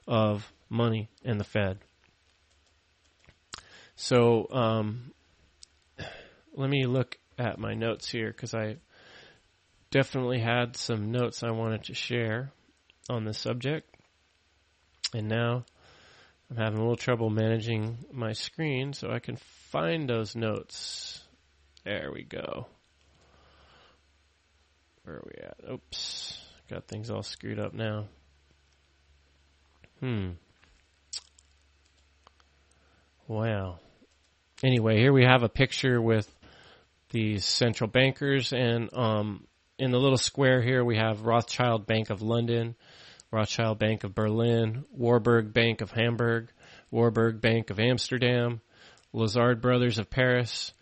[0.07, 1.79] of money and the Fed.
[3.95, 5.11] So um,
[6.55, 8.77] let me look at my notes here because I
[9.91, 12.51] definitely had some notes I wanted to share
[13.09, 13.89] on this subject.
[15.13, 15.65] And now
[16.49, 19.37] I'm having a little trouble managing my screen so I can
[19.71, 21.23] find those notes.
[21.83, 22.67] There we go.
[25.03, 25.71] Where are we at?
[25.71, 26.41] Oops.
[26.69, 28.07] Got things all screwed up now.
[29.99, 30.31] Hmm.
[33.27, 33.79] Wow.
[34.63, 36.33] Anyway, here we have a picture with
[37.15, 38.51] these central bankers.
[38.51, 39.47] And um,
[39.79, 42.75] in the little square here, we have Rothschild Bank of London,
[43.31, 46.51] Rothschild Bank of Berlin, Warburg Bank of Hamburg,
[46.91, 48.59] Warburg Bank of Amsterdam,
[49.13, 50.73] Lazard Brothers of Paris,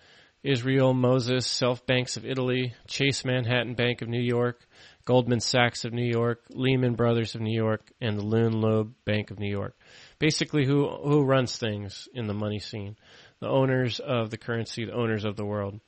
[0.44, 4.66] Israel Moses Self Banks of Italy, Chase Manhattan Bank of New York,
[5.06, 9.30] Goldman Sachs of New York, Lehman Brothers of New York, and the Kuhn Loeb Bank
[9.30, 9.78] of New York.
[10.18, 12.96] Basically, who who runs things in the money scene?
[13.40, 15.80] The owners of the currency, the owners of the world,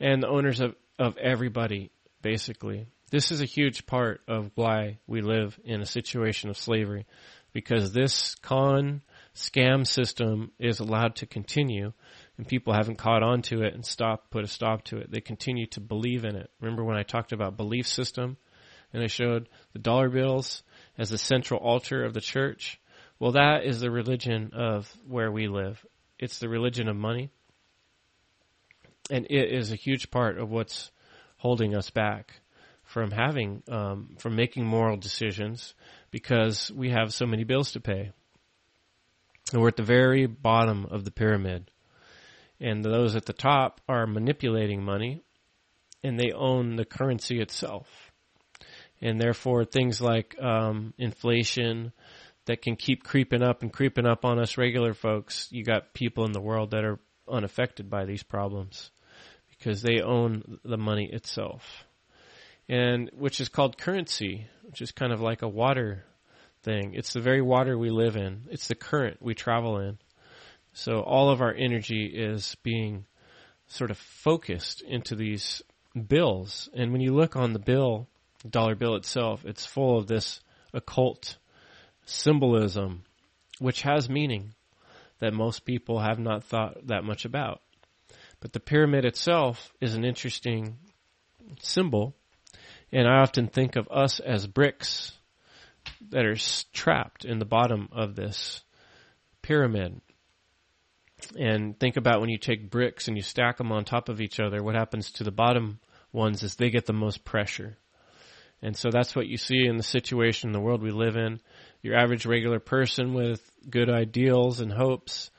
[0.00, 1.90] and the owners of of everybody.
[2.22, 7.06] Basically, this is a huge part of why we live in a situation of slavery,
[7.52, 9.02] because this con
[9.34, 11.92] scam system is allowed to continue
[12.36, 15.10] and people haven't caught on to it and stop put a stop to it.
[15.10, 16.50] They continue to believe in it.
[16.60, 18.36] Remember when I talked about belief system
[18.92, 20.62] and I showed the dollar bills
[20.96, 22.80] as the central altar of the church?
[23.18, 25.84] Well, that is the religion of where we live.
[26.18, 27.30] It's the religion of money.
[29.10, 30.90] And it is a huge part of what's
[31.36, 32.40] holding us back
[32.84, 35.74] from having, um, from making moral decisions
[36.10, 38.12] because we have so many bills to pay.
[39.52, 41.70] And we're at the very bottom of the pyramid.
[42.60, 45.22] And those at the top are manipulating money
[46.02, 47.88] and they own the currency itself.
[49.00, 51.92] And therefore, things like um, inflation
[52.46, 56.24] that can keep creeping up and creeping up on us regular folks, you got people
[56.24, 58.90] in the world that are unaffected by these problems
[59.64, 61.84] because they own the money itself.
[62.68, 66.04] And which is called currency, which is kind of like a water
[66.62, 66.92] thing.
[66.94, 68.42] It's the very water we live in.
[68.50, 69.98] It's the current we travel in.
[70.74, 73.06] So all of our energy is being
[73.66, 75.62] sort of focused into these
[76.08, 76.68] bills.
[76.74, 78.06] And when you look on the bill,
[78.48, 80.40] dollar bill itself, it's full of this
[80.74, 81.38] occult
[82.04, 83.04] symbolism,
[83.60, 84.52] which has meaning
[85.20, 87.62] that most people have not thought that much about.
[88.40, 90.78] But the pyramid itself is an interesting
[91.60, 92.14] symbol.
[92.92, 95.12] And I often think of us as bricks
[96.10, 96.36] that are
[96.72, 98.62] trapped in the bottom of this
[99.42, 100.00] pyramid.
[101.38, 104.40] And think about when you take bricks and you stack them on top of each
[104.40, 105.80] other, what happens to the bottom
[106.12, 107.78] ones is they get the most pressure.
[108.62, 111.40] And so that's what you see in the situation in the world we live in.
[111.82, 115.30] Your average regular person with good ideals and hopes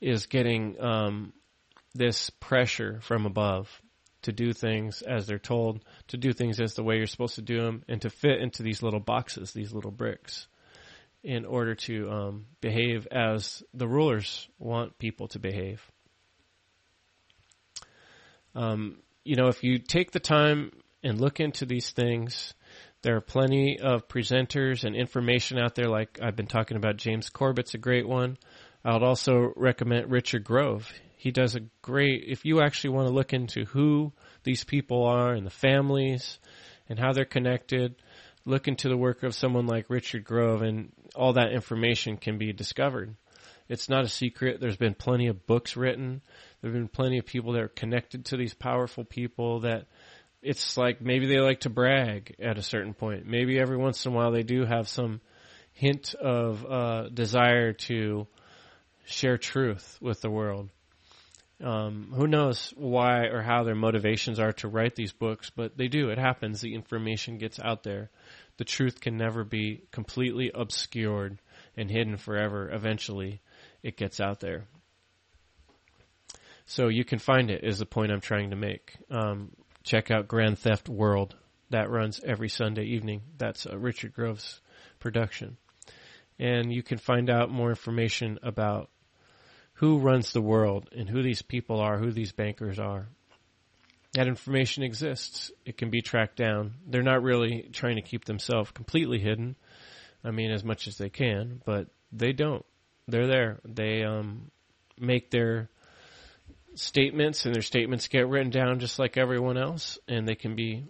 [0.00, 1.32] is getting um,
[1.94, 3.68] this pressure from above
[4.22, 7.42] to do things as they're told, to do things as the way you're supposed to
[7.42, 10.46] do them, and to fit into these little boxes, these little bricks
[11.22, 15.82] in order to um, behave as the rulers want people to behave.
[18.54, 20.72] Um, you know, if you take the time
[21.02, 22.54] and look into these things,
[23.02, 25.88] there are plenty of presenters and information out there.
[25.88, 28.38] Like I've been talking about, James Corbett's a great one.
[28.84, 30.90] I would also recommend Richard Grove.
[31.20, 32.24] He does a great.
[32.26, 34.10] If you actually want to look into who
[34.42, 36.38] these people are and the families
[36.88, 37.94] and how they're connected,
[38.46, 42.54] look into the work of someone like Richard Grove, and all that information can be
[42.54, 43.14] discovered.
[43.68, 44.62] It's not a secret.
[44.62, 46.22] There's been plenty of books written.
[46.62, 49.88] There have been plenty of people that are connected to these powerful people that
[50.40, 53.26] it's like maybe they like to brag at a certain point.
[53.26, 55.20] Maybe every once in a while they do have some
[55.74, 58.26] hint of uh, desire to
[59.04, 60.70] share truth with the world.
[61.62, 65.88] Um, who knows why or how their motivations are to write these books, but they
[65.88, 66.08] do.
[66.08, 66.60] It happens.
[66.60, 68.10] The information gets out there.
[68.56, 71.38] The truth can never be completely obscured
[71.76, 72.70] and hidden forever.
[72.70, 73.40] Eventually,
[73.82, 74.64] it gets out there.
[76.66, 78.96] So you can find it, is the point I'm trying to make.
[79.10, 79.50] Um,
[79.82, 81.34] check out Grand Theft World.
[81.70, 83.22] That runs every Sunday evening.
[83.38, 84.60] That's Richard Grove's
[84.98, 85.56] production.
[86.38, 88.88] And you can find out more information about
[89.80, 93.08] who runs the world and who these people are, who these bankers are.
[94.12, 95.50] That information exists.
[95.64, 96.74] It can be tracked down.
[96.86, 99.56] They're not really trying to keep themselves completely hidden.
[100.22, 102.64] I mean, as much as they can, but they don't.
[103.08, 103.60] They're there.
[103.64, 104.50] They um,
[104.98, 105.70] make their
[106.74, 110.84] statements, and their statements get written down just like everyone else, and they can be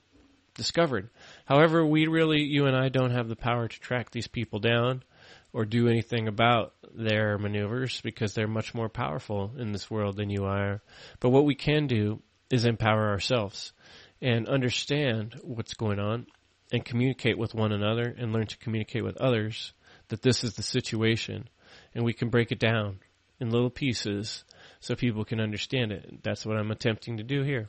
[0.55, 1.11] discovered.
[1.45, 5.05] However, we really, you and I, don't have the power to track these people down
[5.53, 10.31] or do anything about their maneuvers because they're much more powerful in this world than
[10.31, 10.81] you are.
[11.19, 13.73] But what we can do is empower ourselves
[14.21, 16.27] and understand what's going on
[16.73, 19.73] and communicate with one another and learn to communicate with others
[20.09, 21.49] that this is the situation
[21.95, 22.99] and we can break it down
[23.41, 24.45] in little pieces
[24.81, 26.23] so people can understand it.
[26.23, 27.69] That's what I'm attempting to do here.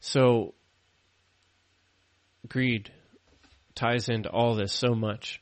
[0.00, 0.54] So,
[2.48, 2.92] greed
[3.74, 5.40] ties into all this so much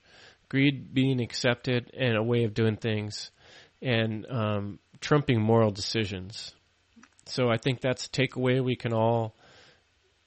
[0.54, 3.32] greed being accepted and a way of doing things,
[3.82, 6.54] and um, trumping moral decisions.
[7.26, 9.34] So I think that's a takeaway we can all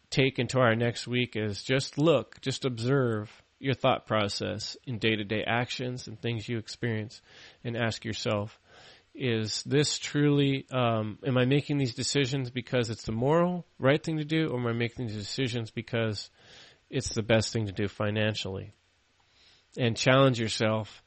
[0.09, 5.15] take into our next week is just look, just observe your thought process in day
[5.15, 7.21] to day actions and things you experience
[7.63, 8.59] and ask yourself,
[9.15, 14.17] is this truly, um, am I making these decisions because it's the moral right thing
[14.17, 16.29] to do or am I making these decisions because
[16.89, 18.73] it's the best thing to do financially?
[19.77, 21.03] And challenge yourself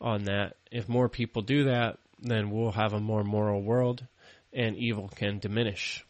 [0.00, 0.54] on that.
[0.70, 4.06] If more people do that, then we'll have a more moral world
[4.52, 6.06] and evil can diminish.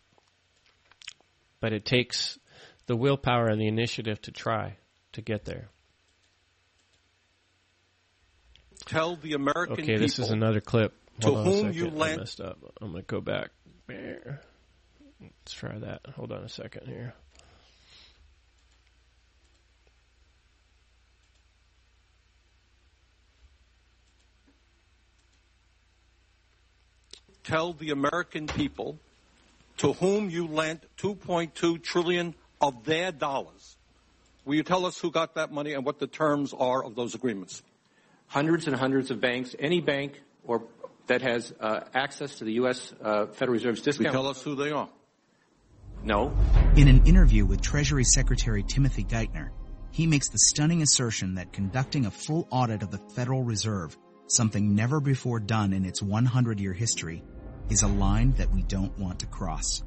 [1.61, 2.39] But it takes
[2.87, 4.77] the willpower and the initiative to try
[5.13, 5.69] to get there.
[8.87, 10.93] Tell the American people Okay, this is another clip.
[11.21, 11.75] to Hold a whom second.
[11.75, 12.59] you I messed up.
[12.81, 13.51] I'm going to go back.
[13.89, 16.01] Let's try that.
[16.17, 17.15] Hold on a second here.
[27.45, 28.99] Tell the American people
[29.79, 33.77] to whom you lent 2.2 trillion of their dollars.
[34.45, 37.15] Will you tell us who got that money and what the terms are of those
[37.15, 37.63] agreements?
[38.33, 40.63] hundreds and hundreds of banks, any bank or
[41.07, 42.95] that has uh, access to the U.S.
[43.03, 44.89] Uh, Federal Reserve's Will you tell us who they are?
[46.03, 46.33] no.
[46.77, 49.51] In an interview with Treasury Secretary Timothy Geithner,
[49.91, 54.75] he makes the stunning assertion that conducting a full audit of the Federal Reserve, something
[54.75, 57.23] never before done in its 100-year history,
[57.73, 59.83] is a line that we don't want to cross.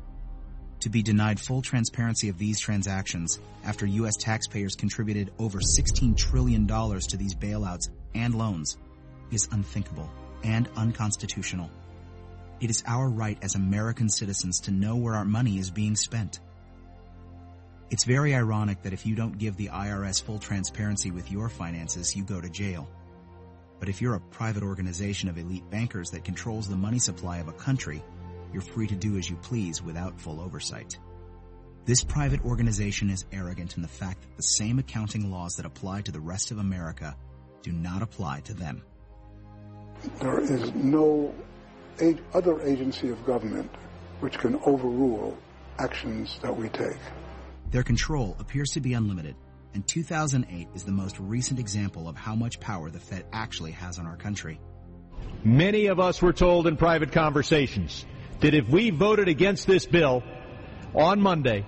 [0.80, 4.16] To be denied full transparency of these transactions after U.S.
[4.18, 8.78] taxpayers contributed over $16 trillion to these bailouts and loans
[9.32, 10.10] is unthinkable
[10.44, 11.70] and unconstitutional.
[12.60, 16.40] It is our right as American citizens to know where our money is being spent.
[17.92, 22.16] It's very ironic that if you don't give the IRS full transparency with your finances,
[22.16, 22.90] you go to jail.
[23.80, 27.48] But if you're a private organization of elite bankers that controls the money supply of
[27.48, 28.04] a country,
[28.54, 30.98] you're free to do as you please without full oversight.
[31.86, 36.02] This private organization is arrogant in the fact that the same accounting laws that apply
[36.02, 37.16] to the rest of America
[37.62, 38.82] do not apply to them.
[40.20, 41.34] There is no
[42.34, 43.70] other agency of government
[44.20, 45.38] which can overrule
[45.78, 46.98] actions that we take.
[47.72, 49.36] Their control appears to be unlimited,
[49.76, 54.00] and 2008 is the most recent example of how much power the Fed actually has
[54.00, 54.60] on our country.
[55.44, 58.06] Many of us were told in private conversations
[58.40, 60.24] that if we voted against this bill
[60.96, 61.66] on Monday,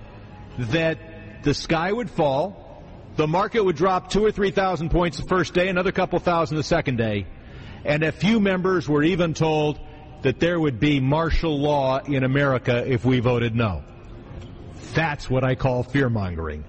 [0.58, 2.82] that the sky would fall,
[3.16, 6.56] the market would drop two or three thousand points the first day, another couple thousand
[6.56, 7.26] the second day,
[7.84, 9.78] and a few members were even told
[10.22, 13.84] that there would be martial law in America if we voted no.
[14.94, 16.64] That's what I call fear mongering.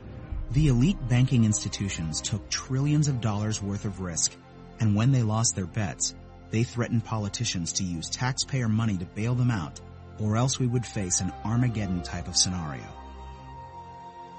[0.52, 4.36] The elite banking institutions took trillions of dollars worth of risk,
[4.80, 6.16] and when they lost their bets,
[6.50, 9.80] they threatened politicians to use taxpayer money to bail them out,
[10.20, 12.84] or else we would face an Armageddon type of scenario.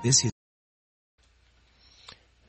[0.03, 0.33] This is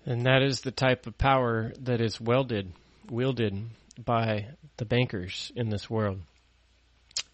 [0.07, 2.71] And that is the type of power that is welded,
[3.11, 3.63] wielded
[4.03, 4.47] by
[4.77, 6.19] the bankers in this world.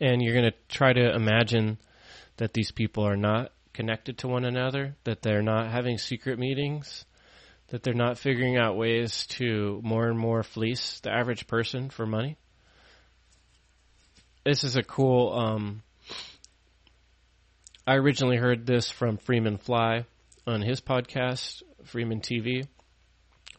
[0.01, 1.78] And you're going to try to imagine
[2.36, 7.05] that these people are not connected to one another, that they're not having secret meetings,
[7.67, 12.07] that they're not figuring out ways to more and more fleece the average person for
[12.07, 12.38] money.
[14.43, 15.32] This is a cool.
[15.32, 15.84] Um,
[17.86, 20.05] I originally heard this from Freeman Fly
[20.47, 22.65] on his podcast, Freeman TV,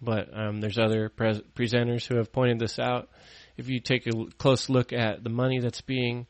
[0.02, 3.08] but um, there's other pres- presenters who have pointed this out.
[3.56, 6.26] If you take a close look at the money that's being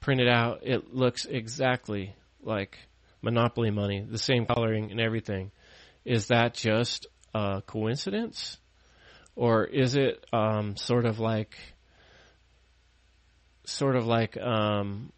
[0.00, 2.76] printed out, it looks exactly like
[3.22, 5.50] monopoly money, the same coloring and everything.
[6.04, 8.58] Is that just a coincidence?
[9.34, 11.56] Or is it um, sort of like
[13.64, 15.12] sort of like um,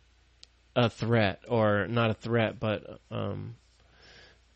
[0.76, 3.56] a threat or not a threat, but um,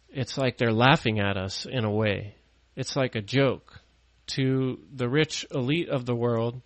[0.08, 2.34] it's like they're laughing at us in a way.
[2.76, 3.80] It's like a joke
[4.28, 6.60] to the rich elite of the world.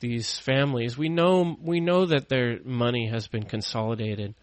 [0.00, 4.34] These families, we know we know that their money has been consolidated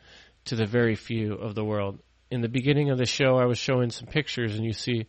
[0.47, 1.99] to the very few of the world.
[2.29, 5.07] In the beginning of the show, I was showing some pictures, and you see,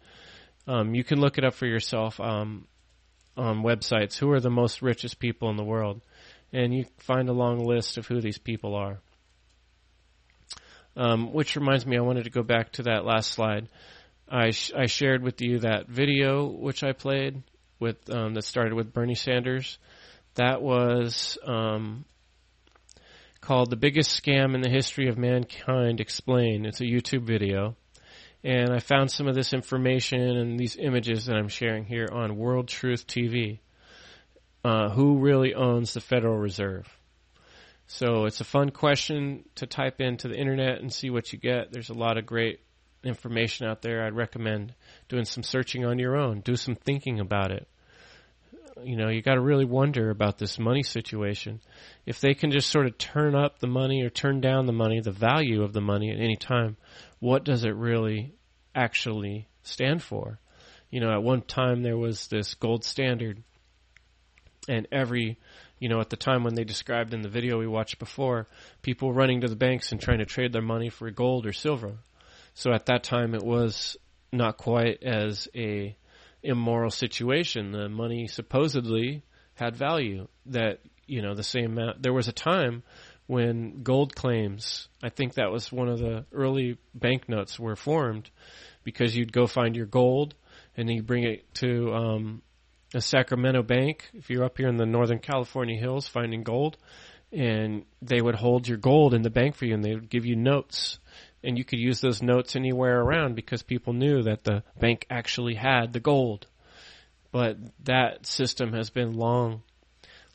[0.66, 2.66] um, you can look it up for yourself um,
[3.36, 4.16] on websites.
[4.18, 6.00] Who are the most richest people in the world?
[6.52, 8.98] And you find a long list of who these people are.
[10.96, 13.68] Um, which reminds me, I wanted to go back to that last slide.
[14.28, 17.42] I sh- I shared with you that video which I played
[17.78, 19.78] with um, that started with Bernie Sanders.
[20.34, 22.04] That was um,
[23.40, 27.76] called "The Biggest Scam in the History of Mankind Explained." It's a YouTube video,
[28.42, 32.36] and I found some of this information and these images that I'm sharing here on
[32.36, 33.60] World Truth TV.
[34.64, 36.86] Uh, who really owns the Federal Reserve?
[37.86, 41.72] So it's a fun question to type into the internet and see what you get.
[41.72, 42.60] There's a lot of great
[43.02, 44.04] information out there.
[44.04, 44.74] I'd recommend
[45.08, 47.66] doing some searching on your own, do some thinking about it.
[48.84, 51.60] You know, you got to really wonder about this money situation.
[52.06, 55.00] If they can just sort of turn up the money or turn down the money,
[55.00, 56.76] the value of the money at any time,
[57.18, 58.34] what does it really
[58.74, 60.38] actually stand for?
[60.90, 63.42] You know, at one time there was this gold standard,
[64.68, 65.38] and every
[65.78, 68.46] you know, at the time when they described in the video we watched before,
[68.82, 71.98] people running to the banks and trying to trade their money for gold or silver.
[72.54, 73.96] So at that time, it was
[74.32, 75.96] not quite as a
[76.42, 77.72] immoral situation.
[77.72, 79.22] The money supposedly
[79.54, 80.28] had value.
[80.46, 82.02] That you know, the same amount.
[82.02, 82.82] There was a time
[83.26, 84.88] when gold claims.
[85.02, 88.30] I think that was one of the early banknotes were formed
[88.84, 90.34] because you'd go find your gold
[90.76, 92.42] and you bring it to um,
[92.94, 96.78] a Sacramento bank, if you're up here in the Northern California hills finding gold,
[97.32, 100.24] and they would hold your gold in the bank for you and they would give
[100.24, 100.98] you notes.
[101.48, 105.54] And you could use those notes anywhere around because people knew that the bank actually
[105.54, 106.46] had the gold.
[107.32, 109.62] But that system has been long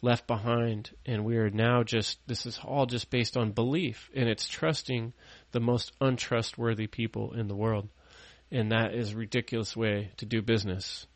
[0.01, 4.28] left behind and we are now just this is all just based on belief and
[4.28, 5.14] it's trusting
[5.51, 7.88] the most untrustworthy people in the world
[8.51, 11.07] and that is a ridiculous way to do business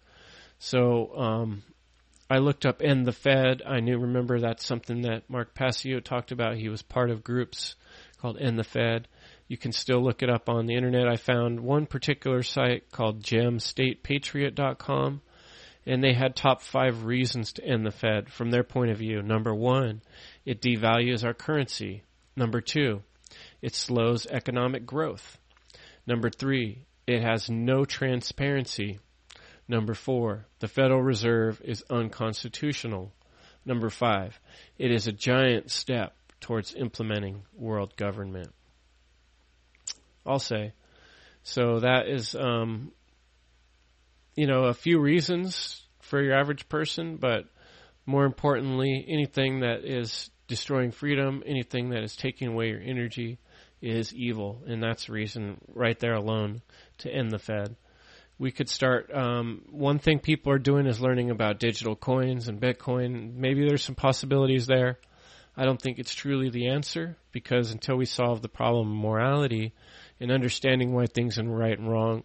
[0.59, 1.63] so um,
[2.29, 3.61] I looked up End the Fed.
[3.65, 6.57] I knew, remember, that's something that Mark Passio talked about.
[6.57, 7.75] He was part of groups
[8.19, 9.07] called End the Fed.
[9.47, 11.07] You can still look it up on the internet.
[11.07, 15.21] I found one particular site called gemstatepatriot.com,
[15.85, 19.21] and they had top five reasons to end the Fed from their point of view.
[19.21, 20.01] Number one,
[20.45, 22.03] it devalues our currency.
[22.35, 23.03] Number two,
[23.61, 25.37] it slows economic growth.
[26.05, 28.99] Number three, it has no transparency.
[29.67, 33.13] Number four, the Federal Reserve is unconstitutional.
[33.65, 34.39] Number five,
[34.77, 38.53] it is a giant step towards implementing world government.
[40.27, 40.73] I'll say.
[41.43, 42.91] So that is, um,
[44.35, 47.45] you know, a few reasons for your average person, but
[48.05, 53.39] more importantly, anything that is destroying freedom, anything that is taking away your energy
[53.81, 54.61] is evil.
[54.67, 56.61] And that's reason right there alone
[56.99, 57.75] to end the Fed
[58.39, 59.11] we could start.
[59.13, 63.35] Um, one thing people are doing is learning about digital coins and Bitcoin.
[63.35, 64.99] Maybe there's some possibilities there.
[65.55, 69.73] I don't think it's truly the answer because until we solve the problem of morality
[70.19, 72.23] and understanding why things are right and wrong,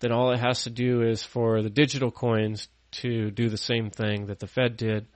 [0.00, 3.90] then all it has to do is for the digital coins to do the same
[3.90, 5.06] thing that the Fed did.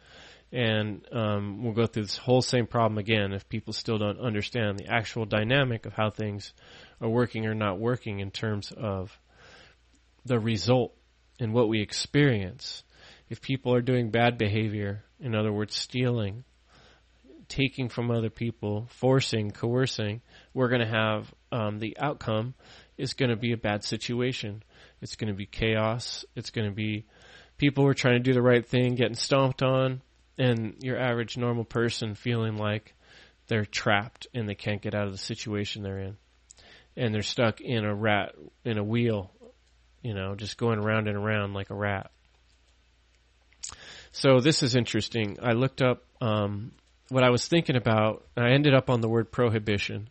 [0.52, 4.78] And um, we'll go through this whole same problem again if people still don't understand
[4.78, 6.52] the actual dynamic of how things
[7.00, 9.18] are working or not working in terms of
[10.24, 10.94] the result
[11.40, 12.84] and what we experience.
[13.28, 16.44] If people are doing bad behavior, in other words, stealing,
[17.48, 20.20] taking from other people, forcing, coercing,
[20.52, 22.54] we're going to have um, the outcome
[22.98, 24.62] is going to be a bad situation.
[25.00, 26.24] It's going to be chaos.
[26.34, 27.06] It's going to be
[27.56, 30.02] people who are trying to do the right thing getting stomped on,
[30.38, 32.94] and your average normal person feeling like
[33.46, 36.16] they're trapped and they can't get out of the situation they're in.
[36.96, 38.34] And they're stuck in a rat,
[38.64, 39.30] in a wheel
[40.04, 42.10] you know, just going around and around like a rat.
[44.12, 45.38] So this is interesting.
[45.42, 46.72] I looked up um,
[47.08, 48.24] what I was thinking about.
[48.36, 50.08] I ended up on the word prohibition,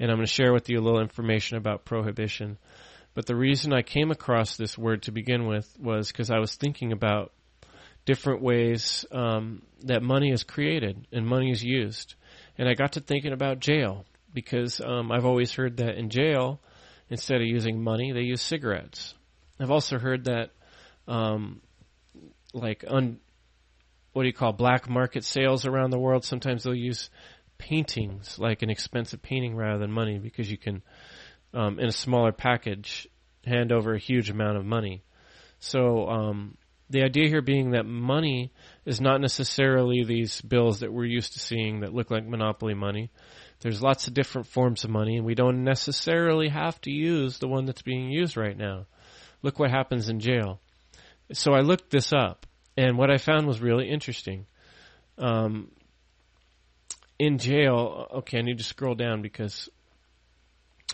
[0.00, 2.58] and I'm going to share with you a little information about prohibition.
[3.14, 6.56] But the reason I came across this word to begin with was because I was
[6.56, 7.32] thinking about
[8.06, 12.14] different ways um, that money is created and money is used,
[12.56, 16.60] and I got to thinking about jail because um, I've always heard that in jail,
[17.10, 19.14] instead of using money, they use cigarettes.
[19.58, 20.50] I've also heard that,
[21.06, 21.60] um,
[22.54, 23.18] like un,
[24.12, 26.24] what do you call black market sales around the world?
[26.24, 27.10] Sometimes they'll use
[27.60, 30.82] paintings, like an expensive painting, rather than money, because you can,
[31.52, 33.06] um, in a smaller package,
[33.44, 35.02] hand over a huge amount of money.
[35.58, 36.56] So um,
[36.88, 38.50] the idea here being that money
[38.84, 43.10] is not necessarily these bills that we're used to seeing that look like monopoly money.
[43.60, 47.48] There's lots of different forms of money, and we don't necessarily have to use the
[47.48, 48.86] one that's being used right now.
[49.42, 50.60] Look what happens in jail.
[51.32, 52.46] So I looked this up,
[52.76, 54.46] and what I found was really interesting.
[55.18, 55.70] Um,
[57.20, 59.68] in jail, okay, I need to scroll down because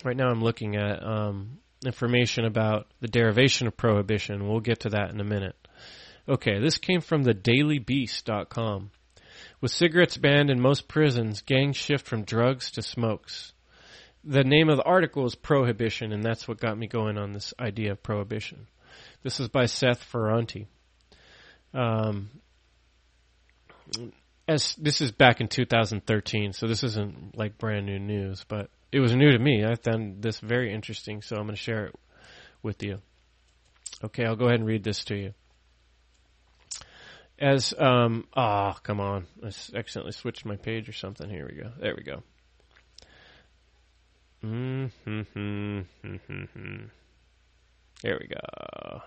[0.04, 4.48] right now I'm looking at um, information about the derivation of prohibition.
[4.48, 5.56] We'll get to that in a minute.
[6.28, 8.90] Okay, this came from the dailybeast.com.
[9.60, 13.52] With cigarettes banned in most prisons, gangs shift from drugs to smokes
[14.26, 17.54] the name of the article is Prohibition, and that's what got me going on this
[17.60, 18.66] idea of prohibition.
[19.22, 20.66] This is by Seth Ferranti.
[21.72, 22.30] Um,
[24.48, 29.00] as this is back in 2013, so this isn't like brand new news, but it
[29.00, 29.64] was new to me.
[29.64, 31.94] I found this very interesting, so I'm going to share it
[32.62, 32.98] with you.
[34.04, 35.34] Okay, I'll go ahead and read this to you.
[37.38, 39.26] As um ah, oh, come on.
[39.42, 41.28] I accidentally switched my page or something.
[41.28, 41.70] Here we go.
[41.78, 42.22] There we go.
[44.42, 45.80] Mm-hmm.
[48.02, 49.02] There we go.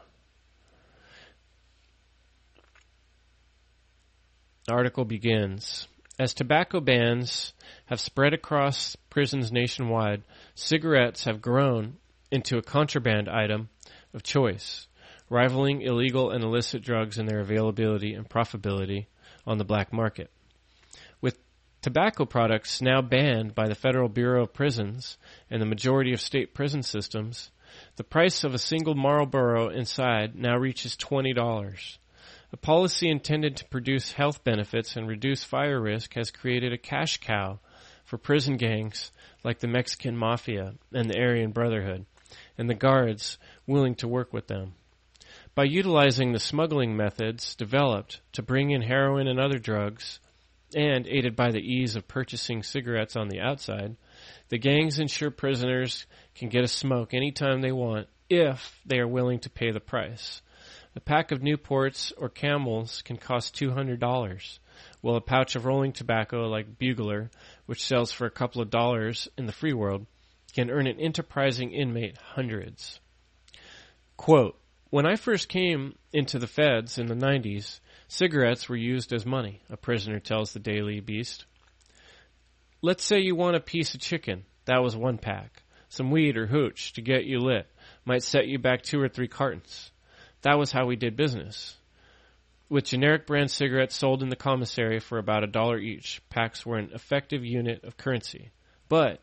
[4.66, 5.88] The article begins.
[6.20, 7.53] As tobacco bans
[7.86, 11.95] have spread across prisons nationwide, cigarettes have grown
[12.30, 13.70] into a contraband item
[14.14, 14.88] of choice,
[15.30, 19.05] rivaling illegal and illicit drugs in their availability and profitability
[19.47, 20.30] on the black market.
[21.22, 21.39] With
[21.82, 25.18] tobacco products now banned by the Federal Bureau of Prisons
[25.49, 27.49] and the majority of state prison systems,
[27.95, 31.97] the price of a single Marlboro inside now reaches $20.
[32.52, 37.18] A policy intended to produce health benefits and reduce fire risk has created a cash
[37.18, 37.60] cow
[38.06, 39.12] for prison gangs
[39.43, 42.06] like the Mexican Mafia and the Aryan Brotherhood,
[42.58, 43.38] and the guards
[43.68, 44.74] willing to work with them.
[45.54, 50.20] By utilizing the smuggling methods developed to bring in heroin and other drugs,
[50.76, 53.95] and aided by the ease of purchasing cigarettes on the outside,
[54.50, 59.39] the gangs ensure prisoners can get a smoke anytime they want if they are willing
[59.39, 60.41] to pay the price.
[60.95, 64.59] A pack of Newports or Camels can cost $200,
[65.01, 67.29] while a pouch of rolling tobacco like Bugler,
[67.67, 70.07] which sells for a couple of dollars in the free world,
[70.53, 72.99] can earn an enterprising inmate hundreds.
[74.17, 74.59] Quote,
[74.89, 79.61] when I first came into the feds in the 90s, cigarettes were used as money,
[79.69, 81.45] a prisoner tells the Daily Beast.
[82.81, 84.45] Let's say you want a piece of chicken.
[84.65, 85.61] That was one pack.
[85.89, 87.67] Some weed or hooch to get you lit
[88.05, 89.91] might set you back two or three cartons.
[90.41, 91.75] That was how we did business.
[92.69, 96.77] With generic brand cigarettes sold in the commissary for about a dollar each, packs were
[96.77, 98.51] an effective unit of currency.
[98.87, 99.21] But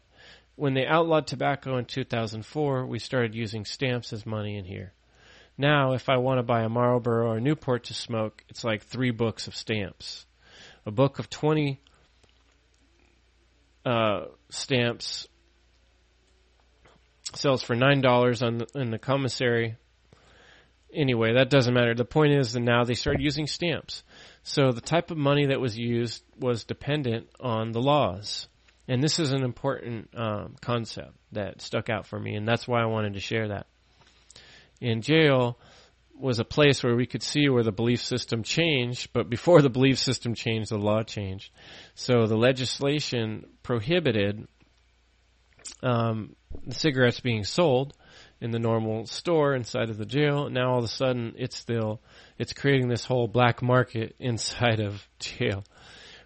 [0.57, 4.93] when they outlawed tobacco in 2004, we started using stamps as money in here.
[5.59, 8.83] Now, if I want to buy a Marlboro or a Newport to smoke, it's like
[8.83, 10.27] three books of stamps.
[10.85, 11.81] A book of 20
[13.85, 15.29] uh, stamps
[17.35, 19.77] sells for $9 on the, in the commissary
[20.97, 21.95] anyway, that doesn't matter.
[21.95, 24.03] The point is that now they started using stamps.
[24.43, 28.49] So the type of money that was used was dependent on the laws.
[28.89, 32.81] And this is an important um, concept that stuck out for me, and that's why
[32.81, 33.67] I wanted to share that.
[34.81, 35.59] In jail
[36.19, 39.69] was a place where we could see where the belief system changed, but before the
[39.69, 41.51] belief system changed, the law changed.
[41.95, 44.47] So the legislation prohibited
[45.83, 47.95] um, the cigarettes being sold,
[48.41, 50.51] in the normal store inside of the jail.
[50.51, 52.01] Now all of a sudden it's still,
[52.39, 55.65] it's creating this whole black market inside of jail,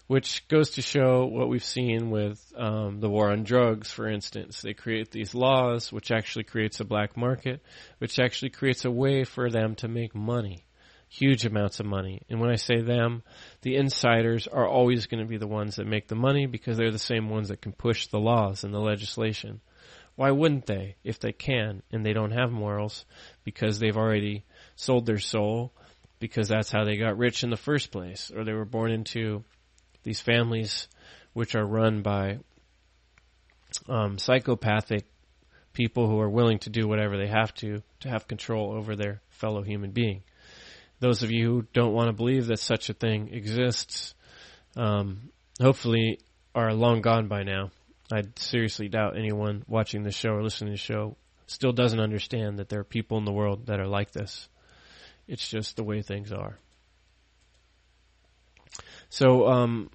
[0.07, 4.61] which goes to show what we've seen with um, the war on drugs, for instance.
[4.61, 7.63] They create these laws, which actually creates a black market,
[7.99, 10.65] which actually creates a way for them to make money.
[11.13, 12.23] Huge amounts of money.
[12.31, 13.25] And when I say them,
[13.63, 16.93] the insiders are always going to be the ones that make the money because they're
[16.93, 19.61] the same ones that can push the laws and the legislation.
[20.21, 23.07] Why wouldn't they if they can and they don't have morals
[23.43, 24.45] because they've already
[24.77, 25.73] sold their soul
[26.18, 29.45] because that's how they got rich in the first place or they were born into
[30.03, 30.89] these families
[31.33, 32.39] which are run by
[33.89, 35.07] um, psychopathic
[35.73, 39.23] people who are willing to do whatever they have to to have control over their
[39.31, 40.23] fellow human being.
[40.99, 44.14] Those of you who don't want to believe that such a thing exists,
[44.77, 45.31] um,
[45.62, 46.18] hopefully
[46.55, 47.71] are long gone by now.
[48.13, 52.59] I seriously doubt anyone watching the show or listening to the show still doesn't understand
[52.59, 54.49] that there are people in the world that are like this.
[55.27, 56.59] It's just the way things are.
[59.09, 59.91] So, um,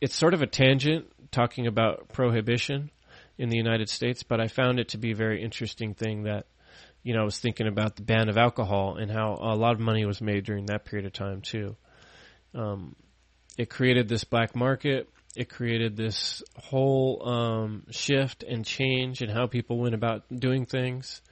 [0.00, 2.90] it's sort of a tangent talking about prohibition
[3.36, 6.46] in the United States, but I found it to be a very interesting thing that,
[7.02, 9.80] you know, I was thinking about the ban of alcohol and how a lot of
[9.80, 11.76] money was made during that period of time too.
[12.54, 12.96] Um,
[13.58, 19.46] it created this black market it created this whole um, shift and change in how
[19.46, 21.22] people went about doing things.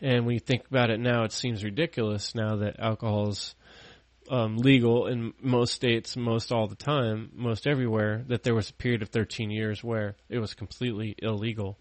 [0.00, 3.54] And when you think about it now, it seems ridiculous now that alcohol is
[4.30, 8.24] um, legal in most states, most all the time, most everywhere.
[8.28, 11.78] That there was a period of 13 years where it was completely illegal,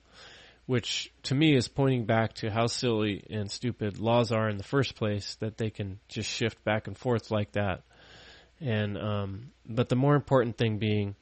[0.66, 4.64] which to me is pointing back to how silly and stupid laws are in the
[4.64, 5.36] first place.
[5.36, 7.84] That they can just shift back and forth like that.
[8.60, 11.16] And um, but the more important thing being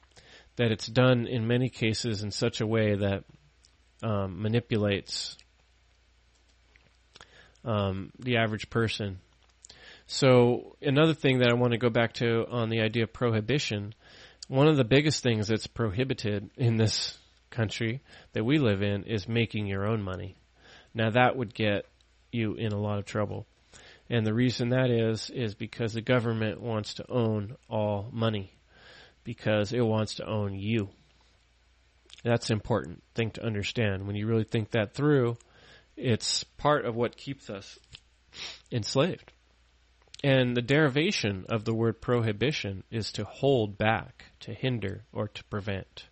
[0.56, 3.24] that it's done in many cases in such a way that
[4.02, 5.36] um, manipulates
[7.64, 9.18] um, the average person.
[10.06, 13.94] So another thing that I want to go back to on the idea of prohibition,
[14.48, 17.16] one of the biggest things that's prohibited in this
[17.50, 18.00] country
[18.32, 20.36] that we live in is making your own money.
[20.94, 21.86] Now that would get
[22.32, 23.46] you in a lot of trouble.
[24.10, 28.52] And the reason that is, is because the government wants to own all money.
[29.24, 30.88] Because it wants to own you.
[32.24, 34.06] That's an important thing to understand.
[34.06, 35.36] When you really think that through,
[35.96, 37.78] it's part of what keeps us
[38.70, 39.32] enslaved.
[40.24, 45.44] And the derivation of the word prohibition is to hold back, to hinder, or to
[45.44, 46.06] prevent.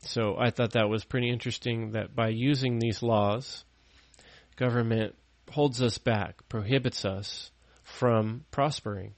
[0.00, 3.64] So I thought that was pretty interesting that by using these laws,
[4.56, 5.14] government
[5.50, 7.50] holds us back, prohibits us
[7.82, 9.14] from prospering.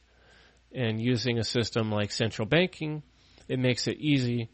[0.77, 3.03] And using a system like central banking,
[3.49, 4.51] it makes it easy,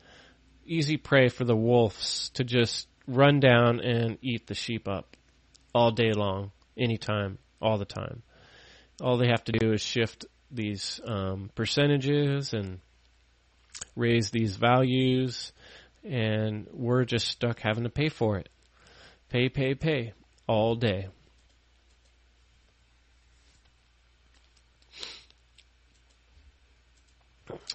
[0.65, 5.17] easy prey for the wolves to just run down and eat the sheep up
[5.75, 8.23] all day long, anytime, all the time.
[9.01, 12.79] All they have to do is shift these um, percentages and
[13.97, 15.53] raise these values,
[16.05, 18.49] and we're just stuck having to pay for it.
[19.29, 20.13] Pay, pay, pay
[20.47, 21.09] all day.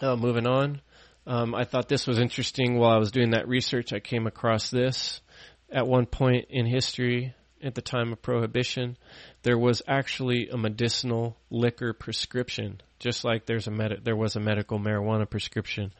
[0.01, 0.81] Uh, moving on.
[1.25, 3.91] Um, I thought this was interesting while I was doing that research.
[3.91, 5.21] I came across this
[5.69, 8.97] at one point in history at the time of prohibition.
[9.43, 14.39] There was actually a medicinal liquor prescription, just like there's a med- there was a
[14.39, 15.93] medical marijuana prescription.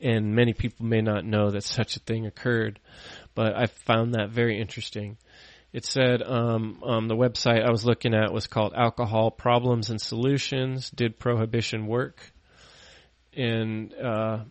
[0.00, 2.78] And many people may not know that such a thing occurred,
[3.34, 5.16] but I found that very interesting.
[5.72, 10.00] It said um, um, the website I was looking at was called Alcohol Problems and
[10.00, 10.90] Solutions.
[10.90, 12.32] Did prohibition work?
[13.36, 14.44] And uh,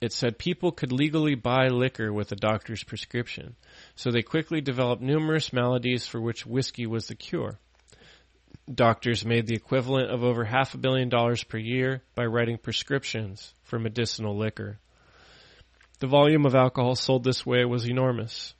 [0.00, 3.56] it said people could legally buy liquor with a doctor's prescription.
[3.94, 7.58] So they quickly developed numerous maladies for which whiskey was the cure.
[8.72, 13.54] Doctors made the equivalent of over half a billion dollars per year by writing prescriptions
[13.62, 14.78] for medicinal liquor.
[16.00, 18.54] The volume of alcohol sold this way was enormous.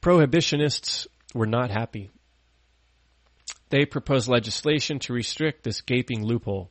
[0.00, 2.10] Prohibitionists were not happy.
[3.70, 6.70] They proposed legislation to restrict this gaping loophole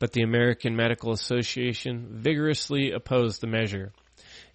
[0.00, 3.92] but the American Medical Association vigorously opposed the measure.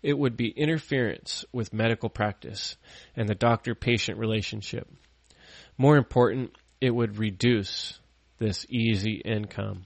[0.02, 2.76] It would be interference with medical practice
[3.16, 4.90] and the doctor patient relationship.
[5.78, 8.00] More important, it would reduce
[8.40, 9.86] this easy income.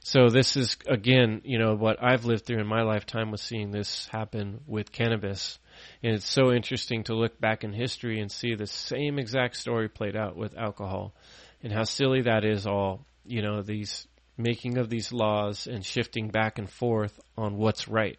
[0.00, 3.70] So this is again, you know, what I've lived through in my lifetime was seeing
[3.70, 5.58] this happen with cannabis.
[6.02, 9.88] And it's so interesting to look back in history and see the same exact story
[9.88, 11.14] played out with alcohol
[11.62, 14.06] and how silly that is all, you know, these
[14.36, 18.18] making of these laws and shifting back and forth on what's right.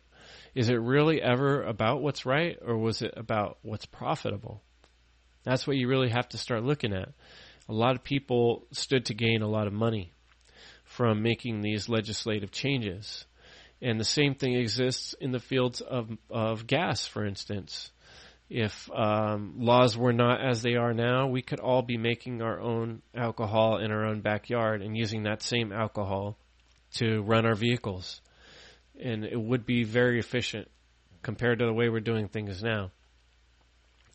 [0.54, 4.62] Is it really ever about what's right or was it about what's profitable?
[5.44, 7.10] That's what you really have to start looking at.
[7.68, 10.14] A lot of people stood to gain a lot of money
[10.86, 13.26] from making these legislative changes.
[13.82, 17.92] And the same thing exists in the fields of, of gas, for instance.
[18.50, 22.60] If um, laws were not as they are now, we could all be making our
[22.60, 26.38] own alcohol in our own backyard and using that same alcohol
[26.96, 28.22] to run our vehicles.
[29.02, 30.70] And it would be very efficient
[31.24, 32.92] compared to the way we're doing things now.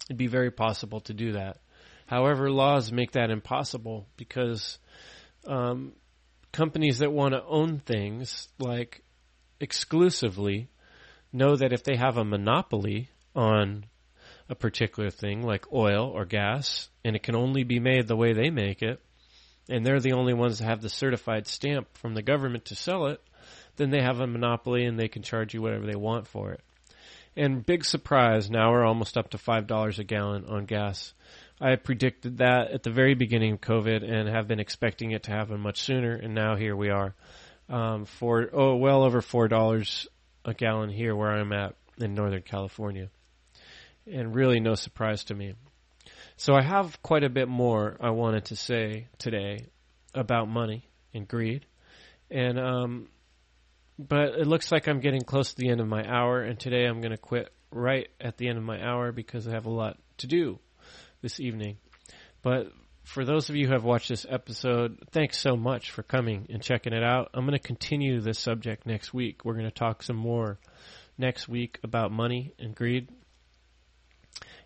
[0.09, 1.59] It'd be very possible to do that.
[2.07, 4.79] However, laws make that impossible because
[5.47, 5.93] um,
[6.53, 9.03] companies that want to own things like
[9.61, 10.69] exclusively
[11.33, 13.85] know that if they have a monopoly on
[14.51, 18.33] a particular thing like oil or gas and it can only be made the way
[18.35, 19.01] they make it
[19.71, 23.07] and they're the only ones that have the certified stamp from the government to sell
[23.07, 23.23] it,
[23.77, 26.61] then they have a monopoly and they can charge you whatever they want for it.
[27.37, 31.15] And big surprise, now we're almost up to $5 a gallon on gas.
[31.61, 35.31] I predicted that at the very beginning of COVID and have been expecting it to
[35.31, 37.15] happen much sooner, and now here we are.
[37.69, 40.09] Um, for oh, well over four dollars
[40.45, 43.11] a gallon here where I'm at in Northern California
[44.13, 45.55] and really no surprise to me.
[46.37, 49.67] So I have quite a bit more I wanted to say today
[50.15, 51.67] about money and greed,
[52.31, 53.09] and um,
[53.99, 56.87] but it looks like I'm getting close to the end of my hour, and today
[56.87, 59.71] I'm going to quit right at the end of my hour because I have a
[59.71, 60.59] lot to do
[61.21, 61.77] this evening.
[62.43, 62.73] But
[63.05, 66.63] for those of you who have watched this episode, thanks so much for coming and
[66.63, 67.31] checking it out.
[67.35, 69.45] I'm going to continue this subject next week.
[69.45, 70.59] We're going to talk some more
[71.19, 73.09] next week about money and greed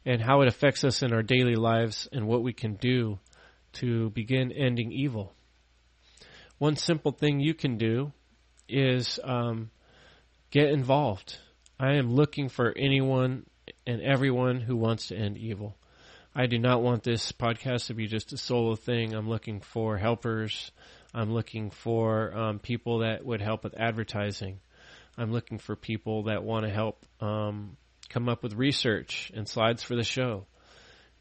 [0.07, 3.19] and how it affects us in our daily lives and what we can do
[3.73, 5.33] to begin ending evil.
[6.59, 8.13] One simple thing you can do
[8.69, 9.71] is um,
[10.51, 11.39] get involved.
[11.79, 13.47] I am looking for anyone
[13.87, 15.77] and everyone who wants to end evil.
[16.35, 19.15] I do not want this podcast to be just a solo thing.
[19.15, 20.73] I'm looking for helpers.
[21.13, 24.61] I'm looking for um, people that would help with advertising.
[25.17, 27.77] I'm looking for people that want to help um,
[28.09, 30.47] come up with research and slides for the show.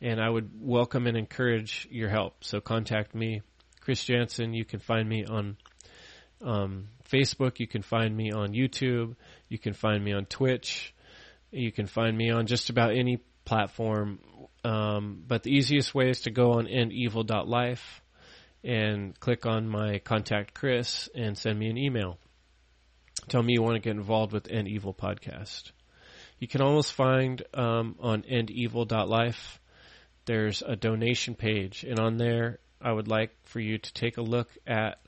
[0.01, 2.43] and I would welcome and encourage your help.
[2.43, 3.41] So contact me,
[3.79, 4.53] Chris Jansen.
[4.53, 5.55] You can find me on
[6.41, 7.59] um, Facebook.
[7.59, 9.15] You can find me on YouTube.
[9.47, 10.93] You can find me on Twitch.
[11.51, 14.19] You can find me on just about any platform.
[14.65, 18.01] Um, but the easiest way is to go on endevil.life
[18.63, 22.17] and click on my contact Chris and send me an email.
[23.29, 25.71] Tell me you want to get involved with End Evil podcast.
[26.43, 29.61] You can almost find um, on endevil.life
[30.25, 34.21] there's a donation page, and on there I would like for you to take a
[34.21, 34.99] look at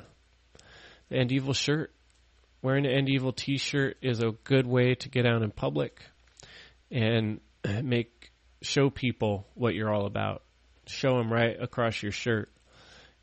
[1.10, 1.94] the End Evil shirt.
[2.62, 6.06] Wearing an End Evil T-shirt is a good way to get out in public
[6.90, 7.42] and
[7.84, 8.32] make
[8.62, 10.42] show people what you're all about.
[10.88, 12.50] Show them right across your shirt.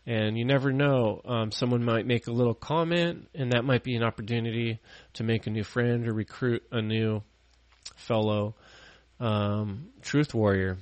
[0.05, 3.97] And you never know, um, someone might make a little comment, and that might be
[3.97, 4.81] an opportunity
[5.15, 7.23] to make a new friend or recruit a new
[7.97, 8.55] fellow
[9.21, 10.79] um, truth warrior,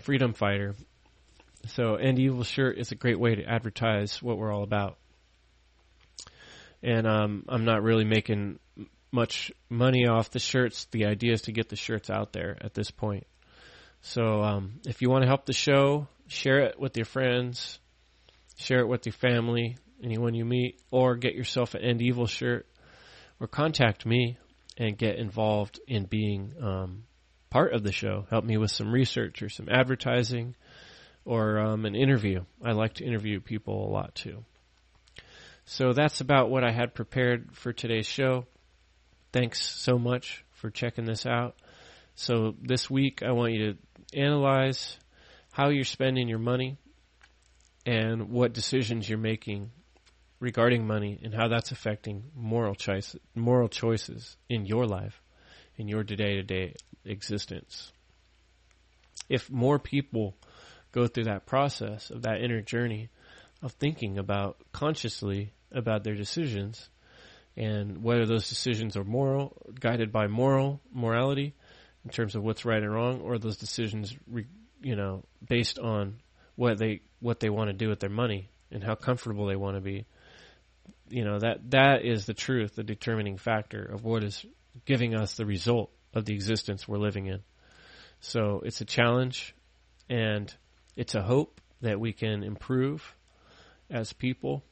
[0.00, 0.74] freedom fighter.
[1.68, 4.96] So, End Evil shirt is a great way to advertise what we're all about.
[6.82, 8.58] And um, I'm not really making
[9.12, 10.86] much money off the shirts.
[10.92, 13.26] The idea is to get the shirts out there at this point.
[14.00, 17.80] So, um, if you want to help the show, share it with your friends
[18.60, 22.66] share it with your family, anyone you meet, or get yourself an End Evil shirt,
[23.40, 24.36] or contact me
[24.80, 27.04] and get involved in being um,
[27.50, 28.26] part of the show.
[28.30, 30.56] Help me with some research or some advertising
[31.26, 32.44] or um, an interview.
[32.64, 34.42] I like to interview people a lot too.
[35.66, 38.46] So that's about what I had prepared for today's show.
[39.34, 41.56] Thanks so much for checking this out.
[42.14, 44.96] So this week I want you to analyze
[45.52, 46.78] how you're spending your money
[47.84, 49.72] and what decisions you're making
[50.40, 55.20] regarding money and how that's affecting moral choice, moral choices in your life,
[55.76, 56.74] in your day to day
[57.04, 57.92] existence.
[59.28, 60.34] If more people
[60.92, 63.10] go through that process of that inner journey
[63.62, 66.88] of thinking about consciously about their decisions
[67.56, 71.54] and whether those decisions are moral, guided by moral morality
[72.04, 74.16] in terms of what's right and wrong, or those decisions,
[74.82, 76.16] you know, based on
[76.56, 79.76] what they what they want to do with their money and how comfortable they want
[79.76, 80.06] to be.
[81.10, 84.44] You know that that is the truth, the determining factor of what is
[84.84, 87.40] giving us the result of the existence we're living in.
[88.20, 89.54] So it's a challenge,
[90.08, 90.52] and
[90.96, 93.14] it's a hope that we can improve
[93.90, 94.62] as people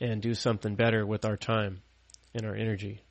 [0.00, 1.82] and do something better with our time
[2.34, 3.02] and our energy.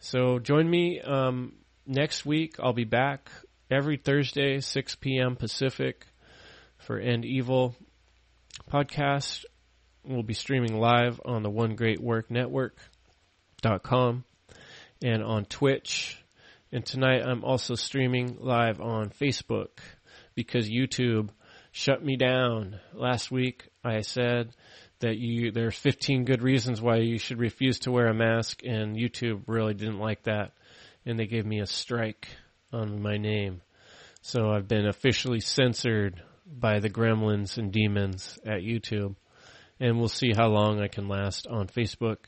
[0.00, 1.54] So join me um,
[1.86, 2.56] next week.
[2.58, 3.30] I'll be back
[3.70, 5.36] every Thursday, 6 p.m.
[5.36, 6.06] Pacific
[6.78, 7.76] for End Evil
[8.70, 9.44] podcast.
[10.04, 14.24] We'll be streaming live on the One Great Work Network.com
[15.00, 16.20] and on Twitch.
[16.72, 19.68] And tonight I'm also streaming live on Facebook
[20.34, 21.28] because YouTube
[21.70, 22.80] shut me down.
[22.92, 24.56] Last week I said
[24.98, 28.96] that you there's 15 good reasons why you should refuse to wear a mask and
[28.96, 30.50] YouTube really didn't like that
[31.06, 32.26] and they gave me a strike
[32.72, 33.62] on my name.
[34.20, 39.14] So I've been officially censored by the gremlins and demons at YouTube.
[39.82, 42.18] And we'll see how long I can last on Facebook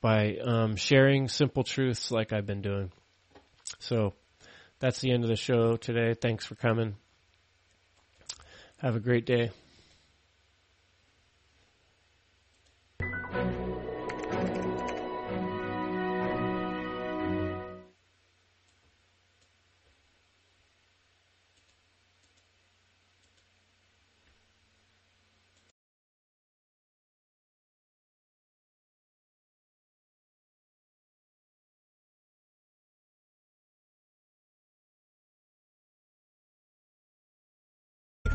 [0.00, 2.92] by um, sharing simple truths like I've been doing.
[3.80, 4.14] So
[4.78, 6.14] that's the end of the show today.
[6.14, 6.94] Thanks for coming.
[8.78, 9.50] Have a great day.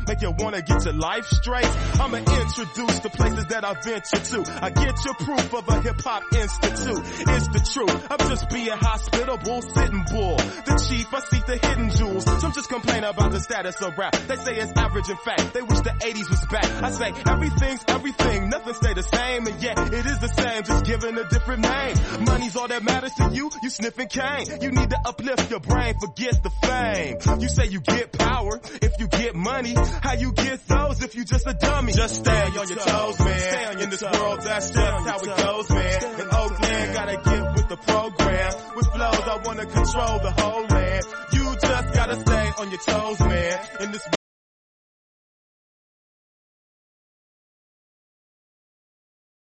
[0.08, 1.68] Make you wanna get your life straight.
[2.00, 4.64] I'ma introduce the places that I venture to.
[4.64, 7.04] I get your proof of a hip hop institute.
[7.28, 8.06] It's the truth.
[8.10, 10.36] I'm just being hospitable, sitting bull.
[10.36, 12.24] The chief, I seek the hidden jewels.
[12.40, 14.16] Some just complain about the status of rap.
[14.26, 15.52] They say it's average in fact.
[15.52, 16.68] They wish the 80s was back.
[16.82, 18.48] I say everything's everything.
[18.48, 19.46] Nothing stay the same.
[19.46, 21.96] And yet it is the same, just given a different name.
[22.24, 23.50] Money's all that matters to you.
[23.62, 24.46] You sniffing cane.
[24.62, 25.94] You need to uplift your brain.
[26.00, 27.40] Forget the fame.
[27.40, 29.74] You say you get power if you get money.
[30.02, 31.92] How you get those if you just a dummy?
[31.92, 33.38] Just stay on your toes, man.
[33.38, 36.20] Stay on In this world, that's just how it goes, man.
[36.20, 38.52] In Oakland, gotta get with the program.
[38.76, 41.04] With flows, I wanna control the whole land.
[41.32, 43.58] You just gotta stay on your toes, man.
[43.80, 44.17] In this